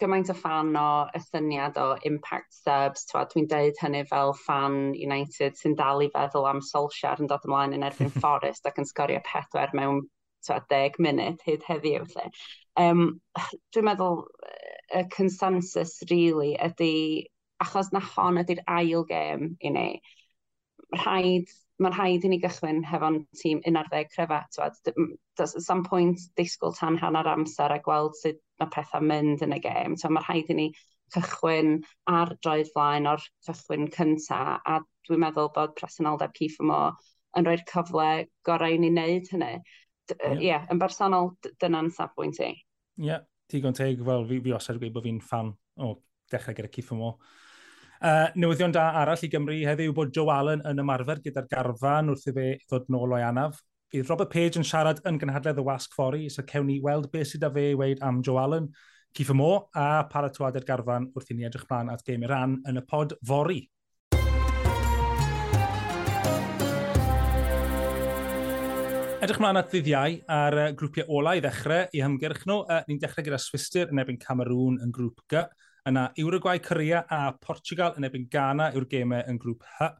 gymaint 0.00 0.30
o 0.32 0.36
fan 0.36 0.72
o 0.80 0.86
y 1.12 1.20
syniad 1.22 1.76
o 1.80 1.90
impact 2.08 2.54
subs, 2.56 3.04
dwi'n 3.12 3.48
deud 3.50 3.80
hynny 3.82 4.00
fel 4.08 4.32
fan 4.46 4.78
United 4.96 5.58
sy'n 5.60 5.76
dal 5.76 6.00
i 6.00 6.08
feddwl 6.14 6.48
am 6.48 6.62
Solskjaer 6.64 7.20
yn 7.20 7.28
dod 7.30 7.44
ymlaen 7.48 7.76
yn 7.76 7.84
erbyn 7.86 8.12
Forest 8.22 8.68
ac 8.70 8.80
yn 8.80 8.88
sgorio 8.88 9.20
pedwar 9.26 9.76
mewn 9.76 10.00
twa, 10.46 10.60
deg 10.72 10.98
munud 11.02 11.42
hyd 11.46 11.66
heddiw. 11.68 12.06
Lle. 12.14 12.28
Um, 12.80 13.04
dwi'n 13.74 13.88
meddwl 13.90 14.24
y 14.96 15.04
consensus 15.14 15.98
really 16.10 16.54
ydy, 16.68 17.26
achos 17.62 17.92
na 17.94 18.02
hon 18.12 18.40
ydy'r 18.42 18.62
ail 18.78 19.04
gêm 19.08 19.52
i 19.60 19.74
ni, 19.74 19.88
rhaid 20.96 21.50
mae'n 21.80 21.94
rhaid 21.96 22.24
i 22.26 22.30
ni 22.30 22.38
gychwyn 22.42 22.82
hefo'n 22.84 23.22
tîm 23.40 23.60
11 23.68 24.08
crefat. 24.12 24.58
Does 25.36 25.54
at 25.56 25.62
some 25.62 25.84
point 25.84 26.20
disgwyl 26.36 26.76
tan 26.76 26.98
hanner 27.00 27.28
amser 27.32 27.72
a 27.72 27.78
gweld 27.80 28.16
sut 28.18 28.40
mae 28.60 28.72
pethau 28.74 29.04
mynd 29.04 29.44
yn 29.46 29.56
y 29.56 29.60
gêm. 29.64 29.96
Mae'n 29.96 30.24
rhaid 30.26 30.52
i 30.52 30.56
ni 30.58 30.66
cychwyn 31.14 31.78
ar 32.18 32.34
droed 32.44 32.68
flaen 32.74 33.08
o'r 33.10 33.24
cychwyn 33.46 33.88
cyntaf 33.94 34.60
a 34.74 34.80
dwi'n 35.08 35.24
meddwl 35.24 35.50
bod 35.56 35.72
presenoldeb 35.78 36.36
Cif 36.36 36.58
Ymo 36.62 36.82
yn 37.38 37.46
rhoi'r 37.46 37.64
cyfle 37.70 38.10
gorau 38.46 38.76
i 38.76 38.82
ni 38.82 38.92
wneud 38.92 39.32
hynny 39.32 39.54
ie, 40.16 40.46
yeah, 40.48 40.66
yn 40.72 40.80
bersonol, 40.80 41.34
dyna'n 41.62 41.90
safbwynt 41.94 42.40
i. 42.42 42.52
Ie, 42.54 43.06
yeah, 43.10 43.24
digon 43.50 43.76
teg, 43.76 44.02
fel 44.06 44.26
fi, 44.28 44.40
fi 44.44 44.54
osod 44.56 44.80
gweud 44.80 44.94
bod 44.94 45.06
fi'n 45.06 45.22
fan 45.24 45.52
o 45.80 45.94
dechrau 46.30 46.56
gyda 46.56 46.70
Ciff 46.72 46.92
Mo. 46.96 47.16
Uh, 48.00 48.30
newyddion 48.34 48.72
da 48.72 48.86
arall 48.96 49.20
i 49.26 49.28
Gymru 49.28 49.58
heddiw 49.68 49.90
yw 49.90 49.96
bod 49.96 50.12
Joe 50.16 50.30
Allen 50.32 50.62
yn 50.68 50.80
ymarfer 50.80 51.18
gyda'r 51.24 51.48
garfan 51.50 52.08
wrth 52.08 52.30
i 52.30 52.32
fe 52.36 52.46
ddod 52.62 52.88
nôl 52.92 53.12
o'i 53.16 53.24
anaf. 53.26 53.58
Bydd 53.92 54.08
Robert 54.08 54.30
Page 54.32 54.56
yn 54.60 54.64
siarad 54.64 55.02
yn 55.08 55.18
gynhadledd 55.20 55.58
y 55.60 55.64
wasg 55.66 55.92
ffori, 55.96 56.30
so 56.32 56.44
cewn 56.48 56.68
ni 56.70 56.78
weld 56.80 57.10
beth 57.12 57.32
sydd 57.32 57.44
â 57.44 57.50
fe 57.52 57.72
i 57.72 57.76
weid 57.76 58.00
am 58.06 58.22
Joe 58.24 58.38
Allen, 58.40 58.70
Ciff 59.16 59.34
Mo 59.34 59.50
a 59.74 60.06
paratoadau'r 60.08 60.64
garfan 60.64 61.10
wrth 61.12 61.34
i 61.34 61.36
ni 61.36 61.48
edrych 61.48 61.66
mlaen 61.68 61.90
at 61.92 62.04
gêm 62.06 62.24
ran 62.30 62.56
yn 62.70 62.80
y 62.80 62.84
pod 62.88 63.16
fori. 63.26 63.64
Edrych 69.20 69.36
mlaen 69.36 69.58
at 69.60 69.66
ddyddiau 69.68 70.14
ar 70.32 70.54
uh, 70.56 70.62
grwpiau 70.72 71.04
olau 71.12 71.36
i 71.36 71.42
ddechrau 71.44 71.90
i 71.92 72.00
hymgyrch 72.00 72.46
nhw. 72.48 72.62
Uh, 72.64 72.78
Ni'n 72.88 73.02
dechrau 73.02 73.26
gyda 73.26 73.36
Swister 73.36 73.90
yn 73.92 74.00
ebyn 74.00 74.16
Cameroon 74.22 74.78
yn 74.80 74.94
grŵp 74.96 75.20
G. 75.28 75.42
Yna 75.90 76.06
Uruguay, 76.22 76.62
Corea 76.64 77.02
a 77.04 77.18
Portugal 77.36 77.98
yn 78.00 78.08
ebyn 78.08 78.24
Ghana 78.32 78.70
yw'r 78.72 78.86
gemau 78.88 79.20
yn 79.28 79.36
grŵp 79.42 79.66
H. 79.74 79.90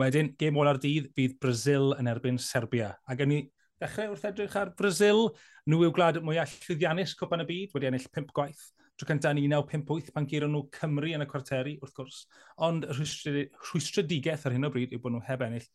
Wedyn, 0.00 0.32
gêm 0.40 0.56
ola'r 0.56 0.80
dydd 0.80 1.10
bydd 1.12 1.36
Brazil 1.44 1.92
yn 1.98 2.08
erbyn 2.14 2.40
Serbia. 2.40 2.94
Ac 3.04 3.20
yn 3.26 3.32
ni 3.34 3.42
dechrau 3.84 4.14
wrth 4.14 4.24
edrych 4.32 4.56
ar 4.56 4.72
Brazil, 4.80 5.26
nhw 5.68 5.84
yw 5.84 5.92
gwlad 5.92 6.22
mwyaf 6.24 6.56
llwyddiannus 6.64 7.12
cwpan 7.20 7.44
y 7.44 7.48
byd, 7.52 7.76
wedi 7.76 7.92
ennill 7.92 8.08
5 8.08 8.32
gwaith. 8.32 8.66
Tro 8.96 9.12
cyntaf 9.12 9.36
yn 9.36 9.44
1958 9.52 10.16
pan 10.16 10.32
gyro 10.32 10.48
nhw 10.48 10.64
Cymru 10.78 11.12
yn 11.12 11.26
y 11.26 11.28
cwarteri, 11.28 11.76
wrth 11.84 11.98
gwrs. 12.00 12.24
Ond 12.64 12.88
rhwystredigaeth 12.88 14.48
ar 14.48 14.56
hyn 14.56 14.64
o 14.64 14.72
bryd 14.72 14.96
yw 14.96 15.04
bod 15.04 15.18
nhw 15.18 15.26
heb 15.28 15.44
ennill 15.44 15.68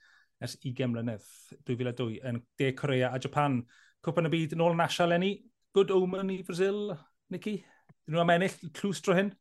ers 0.44 0.58
20 0.62 0.92
mlynedd, 0.94 1.26
2002, 1.68 2.20
yn 2.30 2.42
De 2.60 2.72
Corea 2.78 3.12
a 3.14 3.20
Japan. 3.22 3.62
Cwpan 4.06 4.30
y 4.30 4.34
byd 4.34 4.56
yn 4.56 4.64
ôl 4.64 4.76
yn 4.76 4.84
Asia, 4.86 5.08
Lenny. 5.10 5.34
Good 5.76 5.92
omen 5.94 6.32
i 6.34 6.42
Brazil, 6.46 6.94
Nicky? 7.34 7.60
Dyn 8.06 8.16
nhw 8.16 8.24
am 8.24 8.34
ennill 8.38 8.58
clws 8.78 9.02
dro 9.04 9.18
hyn? 9.18 9.34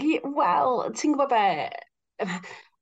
Wel, 0.00 0.84
ti'n 0.96 1.16
gwybod 1.16 1.32
be? 1.34 1.70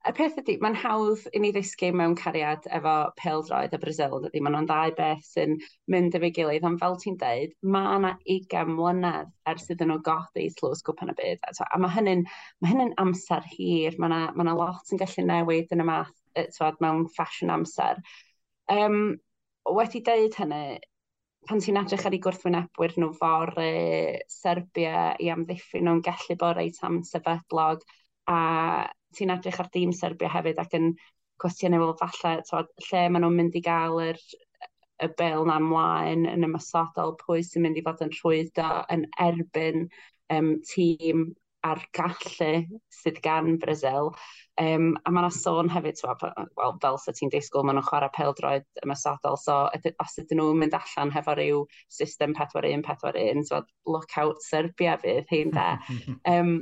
Y 0.09 0.13
peth 0.15 0.37
ydy, 0.41 0.55
mae'n 0.63 0.77
hawdd 0.79 1.25
i 1.35 1.41
ni 1.43 1.49
ddisgu 1.53 1.89
mewn 1.93 2.15
cariad 2.17 2.69
efo 2.73 2.93
peldroedd 3.19 3.75
y 3.75 3.81
Brazil, 3.83 4.15
ydy, 4.29 4.41
mae 4.41 4.55
nhw'n 4.55 4.69
ddau 4.69 4.93
beth 4.97 5.27
sy'n 5.27 5.57
mynd 5.93 6.15
efo'i 6.17 6.31
gilydd, 6.37 6.65
ond 6.69 6.81
fel 6.81 6.97
ti'n 7.03 7.19
deud, 7.21 7.57
mae 7.75 7.99
yna 7.99 8.15
20 8.23 8.71
mlynedd 8.77 9.35
ers 9.51 9.67
iddyn 9.75 9.91
nhw 9.93 9.99
godi 10.07 10.47
slws 10.55 10.85
gwpan 10.87 11.13
y 11.13 11.17
byd. 11.19 11.43
A 11.51 11.83
mae 11.83 11.93
hynny'n 11.97 12.25
ma 12.63 12.71
hynny 12.71 12.89
amser 13.03 13.45
hir, 13.51 13.99
mae 13.99 14.13
yna, 14.13 14.23
ma 14.39 14.55
lot 14.55 14.95
yn 14.95 15.03
gallu 15.03 15.27
newid 15.27 15.75
yn 15.77 15.85
y 15.85 15.89
math 15.91 16.15
tywed, 16.55 16.79
mewn 16.85 17.07
ffasiwn 17.15 17.55
amser. 17.55 18.01
Um, 18.73 19.17
wedi 19.79 20.03
deud 20.05 20.37
hynny, 20.39 20.79
pan 21.49 21.63
ti'n 21.65 21.79
edrych 21.81 22.07
ar 22.09 22.17
ei 22.17 22.23
gwrthwynebwyr 22.25 22.97
nhw 23.01 23.13
fory, 23.17 24.19
Serbia 24.33 25.13
i 25.23 25.31
amddiffyn 25.33 25.87
nhw'n 25.87 26.03
gallu 26.05 26.37
bod 26.41 26.59
reit 26.59 26.81
am 26.85 27.01
sefydlog, 27.09 27.85
a 28.29 28.41
ti'n 29.17 29.33
edrych 29.33 29.61
ar 29.63 29.71
dîm 29.75 29.95
Serbia 29.97 30.33
hefyd 30.33 30.61
ac 30.61 30.77
yn 30.79 30.93
cwestiynau 31.43 31.85
fel 31.85 31.97
falle 32.03 32.35
tywed, 32.49 32.71
lle 32.89 33.07
maen 33.09 33.25
nhw'n 33.25 33.41
mynd 33.41 33.59
i 33.59 33.65
gael 33.65 34.01
yr, 34.09 34.21
y 34.99 35.09
bil 35.19 35.45
na 35.47 35.59
ymlaen 35.63 36.27
yn 36.27 36.47
ymysodol, 36.49 37.15
pwy 37.21 37.45
sy'n 37.47 37.65
mynd 37.65 37.79
i 37.79 37.85
fod 37.87 38.03
yn 38.05 38.15
rhwydo 38.17 38.71
yn 38.95 39.05
erbyn 39.29 39.85
um, 40.35 40.57
tîm 40.67 41.29
a'r 41.67 41.81
gallu 41.97 42.47
e 42.47 42.81
sydd 42.95 43.21
gan 43.25 43.57
Brazil. 43.63 44.13
Um, 44.59 44.97
a 45.07 45.11
mae 45.11 45.23
yna 45.23 45.31
sôn 45.35 45.71
hefyd, 45.71 46.01
well, 46.59 46.77
fel 46.83 46.99
sy 47.03 47.15
ti'n 47.15 47.33
disgwyl, 47.35 47.67
maen 47.67 47.79
nhw'n 47.79 47.87
chwarae 47.87 48.11
peldroed 48.15 48.67
ymasadol, 48.85 49.39
so 49.39 49.59
os 49.69 50.19
ydyn 50.23 50.41
nhw'n 50.41 50.63
mynd 50.63 50.77
allan 50.79 51.15
hefo 51.15 51.35
rhyw 51.39 51.65
system 52.01 52.35
4-1-4-1, 52.39 53.45
so 53.47 53.63
look 53.87 54.17
out 54.19 54.43
Serbia 54.43 54.99
fydd 55.03 55.31
hyn 55.31 55.55
da. 55.55 55.71
um, 56.35 56.57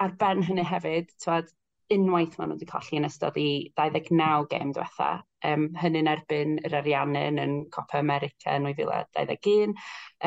ar 0.00 0.16
ben 0.20 0.44
hynny 0.46 0.64
hefyd, 0.64 1.12
twad, 1.22 1.52
unwaith 1.90 2.36
maen 2.38 2.52
nhw 2.52 2.56
wedi 2.58 2.68
colli 2.70 3.00
yn 3.00 3.08
ystod 3.08 3.38
i 3.40 3.48
29 3.80 4.48
gêm 4.52 4.74
diwetha. 4.76 5.10
Um, 5.46 5.70
hynny'n 5.80 6.10
erbyn 6.12 6.58
yr 6.68 6.76
Ariannin 6.80 7.40
yn 7.42 7.54
Copa 7.74 7.98
America 8.00 8.54
yn 8.56 8.68
2021. 8.68 9.74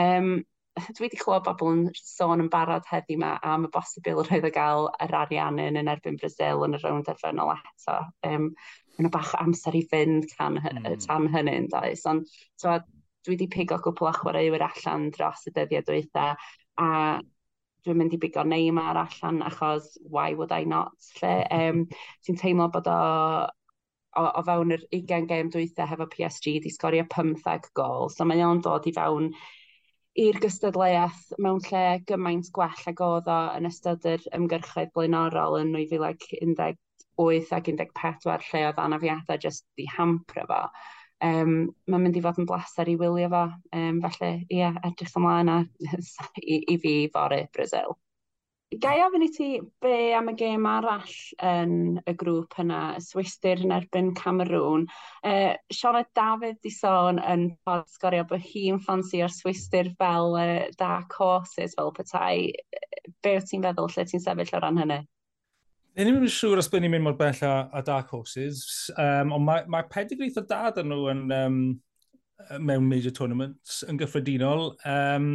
Um, 0.03 0.33
dwi 0.95 1.05
wedi 1.05 1.19
clywed 1.21 1.43
bobl 1.45 1.71
yn 1.73 1.83
sôn 1.97 2.41
yn 2.43 2.49
barod 2.53 2.87
heddi 2.89 3.17
yma 3.17 3.35
am 3.45 3.67
y 3.67 3.71
bosibl 3.73 4.23
roedd 4.25 4.47
o 4.47 4.51
gael 4.53 4.87
yr 5.05 5.13
arian 5.19 5.59
yn 5.61 5.77
yn 5.81 5.91
erbyn 5.91 6.17
Brazil 6.21 6.65
yn 6.67 6.77
y 6.77 6.81
rownd 6.81 7.05
derfynol 7.09 7.53
eto. 7.55 7.99
Um, 8.29 8.53
Mae'n 8.93 9.09
bach 9.09 9.31
amser 9.39 9.73
i 9.73 9.79
fynd 9.89 10.27
can, 10.37 10.59
mm. 10.61 10.83
tan 11.01 11.23
hynny'n 11.33 11.65
does. 11.71 12.03
Ond 12.09 12.27
so, 12.61 12.75
dwi 13.25 13.33
wedi 13.33 13.47
pigo 13.49 13.79
cwpl 13.81 14.11
o 14.11 14.11
chwaraewyr 14.19 14.65
allan 14.67 15.07
dros 15.15 15.47
y 15.49 15.53
dyddiau 15.55 15.81
dweitha, 15.87 16.25
a 16.77 16.89
dwi'n 17.83 17.97
mynd 17.99 18.13
i 18.13 18.19
bigo 18.21 18.43
Neymar 18.45 18.99
allan 19.01 19.41
achos 19.47 19.95
why 20.03 20.35
would 20.37 20.53
I 20.53 20.63
not 20.69 20.93
lle. 21.17 21.33
Um, 21.49 21.87
Ti'n 22.21 22.37
teimlo 22.37 22.69
bod 22.75 22.89
o 22.91 22.99
o, 24.13 24.23
o 24.29 24.43
fewn 24.45 24.75
yr 24.75 24.85
20 24.93 25.27
gêm 25.29 25.49
dwytha 25.53 25.87
hefo 25.89 26.07
PSG, 26.11 26.59
di 26.63 26.71
sgorio 26.73 27.05
15 27.09 27.73
gol. 27.77 28.09
So 28.13 28.29
mae 28.29 28.43
o'n 28.45 28.61
dod 28.61 28.85
i 28.89 28.93
fewn 28.95 29.31
i'r 30.21 30.37
gystadleuaeth 30.41 31.21
mewn 31.41 31.61
lle 31.67 31.83
gymaint 32.09 32.49
gwell 32.53 32.89
ag 32.91 32.99
oedd 33.05 33.29
o 33.33 33.37
yn 33.57 33.69
ystod 33.69 34.05
yr 34.09 34.25
ymgyrchoedd 34.37 34.91
blaenorol 34.97 35.57
yn 35.59 35.71
2018 35.73 36.59
ac 37.85 37.95
14 37.97 38.51
lle 38.51 38.65
oedd 38.67 38.81
anafiadau 38.83 39.41
jyst 39.45 39.65
di 39.77 39.87
hampro 39.97 40.45
fo. 40.49 40.61
Um, 41.23 41.53
mae'n 41.87 42.05
mynd 42.05 42.17
i 42.19 42.23
fod 42.25 42.41
yn 42.41 42.47
blaser 42.49 42.89
i 42.91 42.97
wylio 42.99 43.29
fo. 43.33 43.43
Um, 43.79 44.01
felly, 44.05 44.31
ie, 44.49 44.59
yeah, 44.59 44.79
edrych 44.85 45.17
ymlaen 45.17 45.51
a, 45.53 45.59
i, 46.43 46.61
i 46.75 46.77
fi 46.83 46.95
fory 47.13 47.45
Brazil. 47.55 47.97
Gai 48.81 48.99
ofyn 49.03 49.25
i 49.25 49.29
ti 49.33 49.47
be 49.83 50.13
am 50.17 50.29
y 50.31 50.33
gêm 50.39 50.65
arall 50.69 51.13
yn 51.43 51.73
y 52.09 52.13
grŵp 52.19 52.57
yna, 52.63 52.81
y 52.97 53.03
Swistir 53.03 53.61
yn 53.65 53.73
erbyn 53.75 54.13
Cameroon. 54.17 54.85
Uh, 55.25 55.53
Siona 55.73 56.03
Dafydd 56.17 56.61
di 56.63 56.71
sôn 56.73 57.21
yn 57.21 57.49
pod 57.67 57.89
sgorio 57.91 58.25
bod 58.29 58.43
hi'n 58.45 58.81
ffansi 58.83 59.23
o'r 59.25 59.33
Swistir 59.33 59.91
fel 59.99 60.37
uh, 60.39 60.69
dark 60.79 61.13
horses 61.19 61.75
fel 61.77 61.93
petai. 61.95 62.53
Be 63.23 63.37
wyt 63.37 63.49
ti'n 63.51 63.65
feddwl 63.67 63.91
lle 63.93 64.07
ti'n 64.09 64.23
sefyll 64.23 64.55
o 64.57 64.63
ran 64.63 64.81
hynny? 64.83 65.01
Ni 65.93 66.05
ddim 66.07 66.23
yn 66.23 66.31
siŵr 66.33 66.63
os 66.63 66.71
byddwn 66.71 66.87
ni'n 66.87 66.95
mynd 66.95 67.05
mor 67.05 67.17
bell 67.19 67.41
a, 67.45 67.55
a 67.69 67.83
Dark 67.85 68.09
Horses, 68.15 68.63
um, 68.97 69.35
ond 69.35 69.45
mae, 69.45 69.65
mae 69.69 69.85
pedigree 69.91 70.33
o 70.39 70.41
dad 70.49 70.79
yn 70.81 70.89
nhw 70.89 71.03
yn, 71.11 71.27
um, 71.37 71.59
mewn 72.59 72.87
major 72.89 73.13
tournaments 73.13 73.83
yn 73.89 73.99
gyffredinol. 73.99 74.73
Um, 74.89 75.27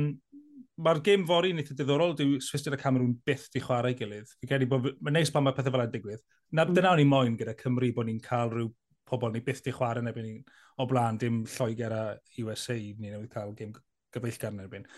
mae'r 0.85 1.01
gêm 1.05 1.25
fori 1.29 1.53
yn 1.55 1.63
eitha 1.63 1.75
diddorol, 1.77 2.15
dyw 2.19 2.39
Swistir 2.45 2.77
a 2.77 2.81
Cameroon 2.81 3.17
byth 3.27 3.49
di 3.55 3.63
chwarae 3.63 3.97
gilydd. 3.99 4.31
Fi'n 4.39 4.51
credu 4.53 4.69
bod, 4.71 4.91
mae'n 5.03 5.19
neis 5.19 5.33
pan 5.35 5.45
mae 5.47 5.57
pethau 5.57 5.75
fel 5.75 5.83
yna'n 5.83 5.95
digwydd. 5.95 6.23
Na, 6.53 6.65
mm. 6.65 6.77
Dyna 6.77 6.93
o'n 6.95 7.03
i 7.03 7.09
moyn 7.09 7.39
gyda 7.41 7.57
Cymru 7.59 7.91
bod 7.97 8.09
ni'n 8.09 8.23
cael 8.25 8.53
rhyw 8.55 8.71
pobl 9.09 9.33
ni 9.33 9.43
byth 9.45 9.65
di 9.65 9.75
chwarae 9.75 10.03
yn 10.03 10.11
erbyn 10.11 10.27
ni 10.29 10.39
o 10.79 10.87
blaen, 10.89 11.19
dim 11.21 11.43
Lloegr 11.49 11.95
a 11.97 12.03
USA 12.45 12.77
ni 12.77 13.11
newydd 13.11 13.33
cael 13.33 13.55
gêm 13.59 13.75
gyfeillgar 14.15 14.55
yn 14.55 14.63
erbyn. 14.65 14.89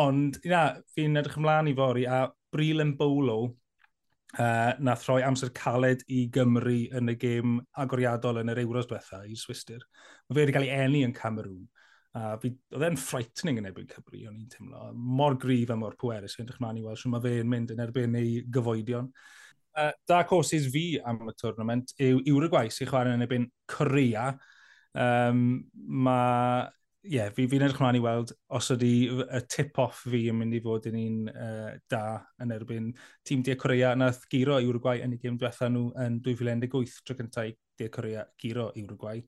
Ond, 0.00 0.40
na, 0.48 0.66
fi'n 0.96 1.20
edrych 1.20 1.38
ymlaen 1.40 1.70
i 1.70 1.76
fori, 1.78 2.04
a 2.08 2.26
Bril 2.52 2.82
yn 2.84 2.94
bowlo 2.98 3.38
uh, 3.46 4.72
nath 4.84 5.06
rhoi 5.08 5.22
amser 5.26 5.52
caled 5.56 6.04
i 6.12 6.26
Gymru 6.32 6.78
yn 6.98 7.12
y 7.12 7.16
gêm 7.20 7.58
agoriadol 7.80 8.42
yn 8.42 8.52
yr 8.52 8.62
Euros 8.64 8.88
diwethaf 8.88 9.26
i 9.28 9.36
Swistir. 9.38 9.84
Mae 10.28 10.38
fe 10.38 10.44
wedi 10.44 10.56
cael 10.56 10.68
ei 10.68 10.86
eni 10.86 11.04
yn 11.06 11.16
Cameroon. 11.16 11.66
A 12.18 12.36
fi, 12.40 12.50
oedd 12.74 12.84
e'n 12.86 12.98
frightening 12.98 13.60
yn 13.60 13.68
erbyn 13.68 13.88
Cymru, 13.90 14.22
o'n 14.30 14.38
i'n 14.40 14.48
teimlo. 14.50 14.88
Mor 15.18 15.36
grif 15.40 15.70
a 15.70 15.76
mor 15.78 15.96
pwerus, 16.00 16.38
yn 16.38 16.46
edrych 16.46 16.60
mlaen 16.62 16.80
i 16.80 16.84
weld 16.86 16.98
sy'n 17.00 17.12
mae 17.14 17.24
fe'n 17.24 17.50
mynd 17.50 17.74
yn 17.74 17.82
erbyn 17.84 18.16
ei 18.18 18.38
gyfoedion. 18.54 19.10
Uh, 19.78 19.92
dark 20.10 20.32
horses 20.34 20.66
fi 20.72 20.86
am 21.06 21.28
y 21.30 21.34
tournament 21.38 21.92
yw 22.02 22.22
Uruguay 22.32 22.72
sy'n 22.74 22.88
chwarae 22.90 23.14
yn 23.14 23.22
erbyn 23.26 23.46
Corea. 23.70 24.32
Um, 24.98 25.42
mae, 25.76 26.64
ie, 27.04 27.18
yeah, 27.18 27.28
fi'n 27.36 27.50
fi 27.52 27.60
edrych 27.60 27.78
mlaen 27.78 28.00
i 28.00 28.02
weld 28.02 28.32
os 28.56 28.72
ydy 28.74 28.92
y 29.22 29.42
tip-off 29.52 30.00
fi 30.08 30.24
yn 30.32 30.40
mynd 30.40 30.56
i 30.56 30.62
fod 30.64 30.88
yn 30.90 30.96
un 31.02 31.18
uh, 31.30 31.74
da 31.92 32.04
yn 32.42 32.54
erbyn 32.56 32.88
tîm 33.28 33.44
De 33.46 33.54
Corea 33.60 33.92
nath 33.94 34.24
giro 34.32 34.56
Uruguay 34.64 35.04
yn 35.04 35.14
y 35.14 35.20
gym 35.22 35.36
diwetha 35.38 35.68
nhw 35.70 35.92
yn 36.06 36.18
2018 36.24 37.04
tro 37.04 37.18
cyntaf 37.20 37.52
De 37.78 37.92
Corea 37.94 38.24
giro 38.40 38.72
Uruguay. 38.74 39.22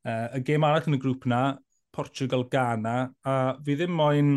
Uh, 0.00 0.30
y 0.38 0.46
gêm 0.46 0.64
arall 0.64 0.88
yn 0.88 0.96
y 0.96 1.02
grŵp 1.02 1.26
na, 1.28 1.42
Portugal-Ghana, 1.94 2.96
a 3.26 3.36
fi 3.64 3.76
ddim 3.76 3.94
moyn 3.96 4.32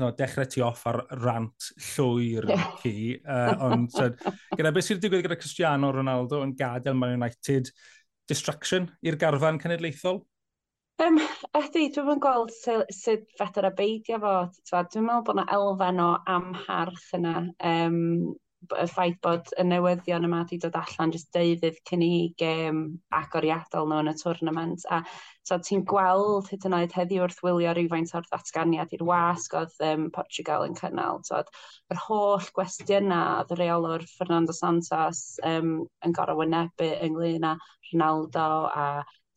no, 0.00 0.10
dechrau 0.16 0.48
ti 0.48 0.62
off 0.64 0.86
ar 0.90 1.02
rant 1.20 1.70
llwyr 1.92 2.48
chi, 2.80 3.14
uh, 3.20 3.54
ond 3.68 3.90
so, 3.92 4.08
gyda 4.56 4.72
beth 4.72 4.88
sy'n 4.88 5.02
digwydd 5.02 5.26
gyda 5.26 5.38
Cristiano 5.40 5.92
Ronaldo 5.94 6.42
yn 6.46 6.54
gadael 6.58 6.98
Man 6.98 7.16
United, 7.18 7.72
distraction 8.28 8.88
i'r 9.04 9.18
garfan 9.20 9.60
cenedlaethol? 9.62 10.22
Um, 11.02 11.18
ydy, 11.58 11.88
dwi'n 11.90 12.06
mynd 12.06 12.22
gweld 12.22 12.52
sut 12.54 13.32
fedr 13.38 13.66
y 13.66 13.72
beidio 13.78 14.18
fo. 14.22 14.34
Dwi'n 14.70 15.06
meddwl 15.06 15.24
bod 15.26 15.38
yna 15.40 15.46
elfen 15.56 16.02
o 16.04 16.10
amharch 16.30 17.08
yna. 17.18 17.34
Um, 17.72 17.96
y 18.62 18.86
ffaith 18.90 19.18
bod 19.24 19.50
y 19.58 19.64
newyddion 19.66 20.26
yma 20.28 20.42
wedi 20.42 20.58
dod 20.62 20.76
allan 20.78 21.12
jyst 21.14 21.30
deudydd 21.34 21.80
cyn 21.88 22.04
i 22.06 22.10
gêm 22.40 22.82
agoriadol 23.18 23.88
nhw 23.90 24.00
yn 24.04 24.10
y 24.12 24.14
twrnament. 24.20 24.86
A 24.94 25.00
so 25.48 25.58
ti'n 25.58 25.84
gweld 25.88 26.50
hyd 26.52 26.66
yn 26.68 26.76
oed 26.78 26.94
heddi 26.96 27.18
wrth 27.22 27.40
wylio 27.44 27.74
rhywfaint 27.74 28.14
o'r 28.18 28.28
ddatganiad 28.28 28.94
i'r 28.94 29.04
wasg 29.08 29.56
oedd 29.58 29.74
um, 29.88 30.08
Portugal 30.14 30.66
yn 30.68 30.76
cynnal. 30.78 31.22
So, 31.26 31.42
yr 31.92 32.02
holl 32.06 32.50
gwestiynau 32.58 33.40
oedd 33.42 33.54
y 33.56 33.60
reolwr 33.62 34.06
Fernando 34.16 34.54
Santos 34.56 35.24
um, 35.48 35.74
yn 36.06 36.16
gorau 36.16 36.38
wynebu 36.42 36.92
ynglyn 37.08 37.48
â 37.50 37.56
Ronaldo 37.90 38.48
a 38.70 38.86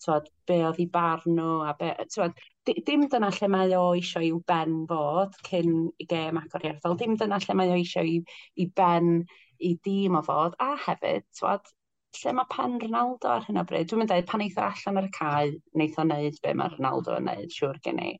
twod, 0.03 0.29
be 0.47 0.61
oedd 0.67 0.81
ei 0.83 0.89
barn 0.91 1.37
nhw 1.37 1.63
a 1.65 1.73
be, 1.79 1.93
twod, 2.13 2.37
dim 2.65 3.07
dyna 3.11 3.29
lle 3.35 3.49
mae 3.51 3.73
o 3.77 3.85
eisiau 3.95 4.25
i'w 4.25 4.41
ben 4.49 4.77
fod 4.89 5.35
cyn 5.47 5.73
i 6.01 6.07
gêm 6.09 6.39
agor 6.41 6.65
i'r 6.65 6.75
ardal, 6.75 6.97
dim 6.99 7.15
dyna 7.19 7.39
lle 7.43 7.55
mae 7.57 7.73
o 7.73 7.79
eisiau 7.79 8.09
i, 8.09 8.19
i 8.61 8.67
ben 8.79 9.11
i 9.59 9.75
dîm 9.87 10.17
o 10.19 10.21
fod, 10.25 10.55
a 10.59 10.73
hefyd, 10.87 11.25
twad, 11.39 11.69
lle 12.21 12.33
mae 12.37 12.49
pen 12.51 12.79
Ronaldo 12.81 13.31
ar 13.35 13.45
hyn 13.47 13.61
o 13.61 13.65
bryd. 13.67 13.87
Dwi'n 13.89 14.01
mynd 14.01 14.11
dweud, 14.11 14.27
pan 14.31 14.43
eitho 14.45 14.65
allan 14.65 14.99
ar 15.01 15.07
y 15.09 15.13
cae, 15.15 15.53
wneith 15.75 15.99
o 15.99 16.05
wneud 16.07 16.41
be 16.43 16.53
mae 16.57 16.73
Ronaldo 16.73 17.15
yn 17.19 17.29
wneud, 17.29 17.53
siŵr 17.55 17.79
gen 17.85 18.01
i. 18.03 18.11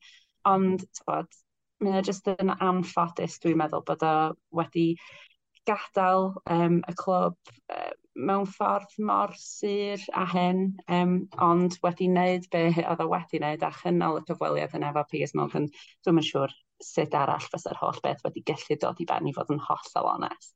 Ond, 0.51 0.85
twad, 0.99 1.39
mae 1.83 1.99
o 1.99 2.05
jyst 2.07 2.29
yn 2.35 2.53
anffodus, 2.55 3.39
dwi'n 3.43 3.59
meddwl, 3.61 3.85
bod 3.87 4.05
o 4.05 4.15
wedi 4.59 4.87
gadael 5.67 6.33
um, 6.51 6.81
y 6.85 6.97
clwb 7.01 7.55
um, 7.73 8.01
mewn 8.15 8.47
ffordd 8.47 8.95
mor 9.03 9.33
sur 9.39 10.01
a 10.15 10.25
hyn, 10.31 10.67
um, 10.91 11.15
ond 11.43 11.77
wedi 11.83 12.07
wneud 12.09 12.47
be 12.53 12.67
oedd 12.81 13.03
o 13.03 13.07
wedi 13.11 13.39
wneud 13.41 13.65
a 13.65 13.71
chynnal 13.75 14.19
y 14.21 14.25
cyfweliad 14.27 14.75
yna 14.77 14.91
efo 14.93 15.03
Piers 15.11 15.35
Morgan, 15.37 15.67
dwi'n 16.05 16.21
yn 16.21 16.27
siŵr 16.27 16.53
sut 16.83 17.15
arall 17.15 17.49
fysa'r 17.51 17.79
holl 17.81 17.99
beth 18.03 18.23
wedi 18.25 18.43
gallu 18.47 18.79
dod 18.79 19.01
i 19.03 19.07
ben 19.09 19.27
i 19.27 19.33
fod 19.35 19.51
yn 19.53 19.61
hollol 19.67 20.11
onest. 20.15 20.55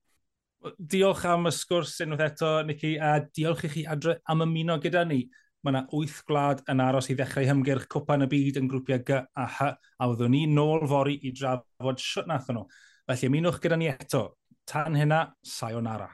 Diolch 0.60 1.24
am 1.28 1.48
y 1.48 1.54
sgwrs 1.56 2.00
unwaith 2.04 2.26
eto, 2.26 2.50
Nicky, 2.68 2.98
a 3.00 3.20
diolch 3.36 3.64
i 3.68 3.72
chi 3.76 3.86
adre 3.88 4.18
am 4.28 4.44
ymuno 4.44 4.80
gyda 4.84 5.06
ni. 5.08 5.24
Mae 5.64 5.74
yna 5.74 5.86
wyth 5.92 6.22
gwlad 6.28 6.62
yn 6.72 6.84
aros 6.84 7.10
i 7.12 7.16
ddechrau 7.20 7.48
hymgyrch 7.48 7.88
cwpan 7.92 8.24
y 8.24 8.30
byd 8.32 8.60
yn 8.62 8.68
grwpiau 8.72 9.04
G 9.08 9.18
a 9.20 9.48
H, 9.56 9.74
a 9.76 10.08
fyddwn 10.12 10.36
ni 10.36 10.46
nôl 10.48 10.86
fori 10.88 11.18
i 11.28 11.34
drafod 11.36 12.00
siwt 12.04 12.32
nath 12.32 12.48
nhw. 12.52 12.64
Felly 13.08 13.32
ymunwch 13.32 13.60
gyda 13.64 13.80
ni 13.80 13.92
eto. 13.92 14.24
Tan 14.70 14.96
hynna, 14.96 15.26
sayonara. 15.44 16.08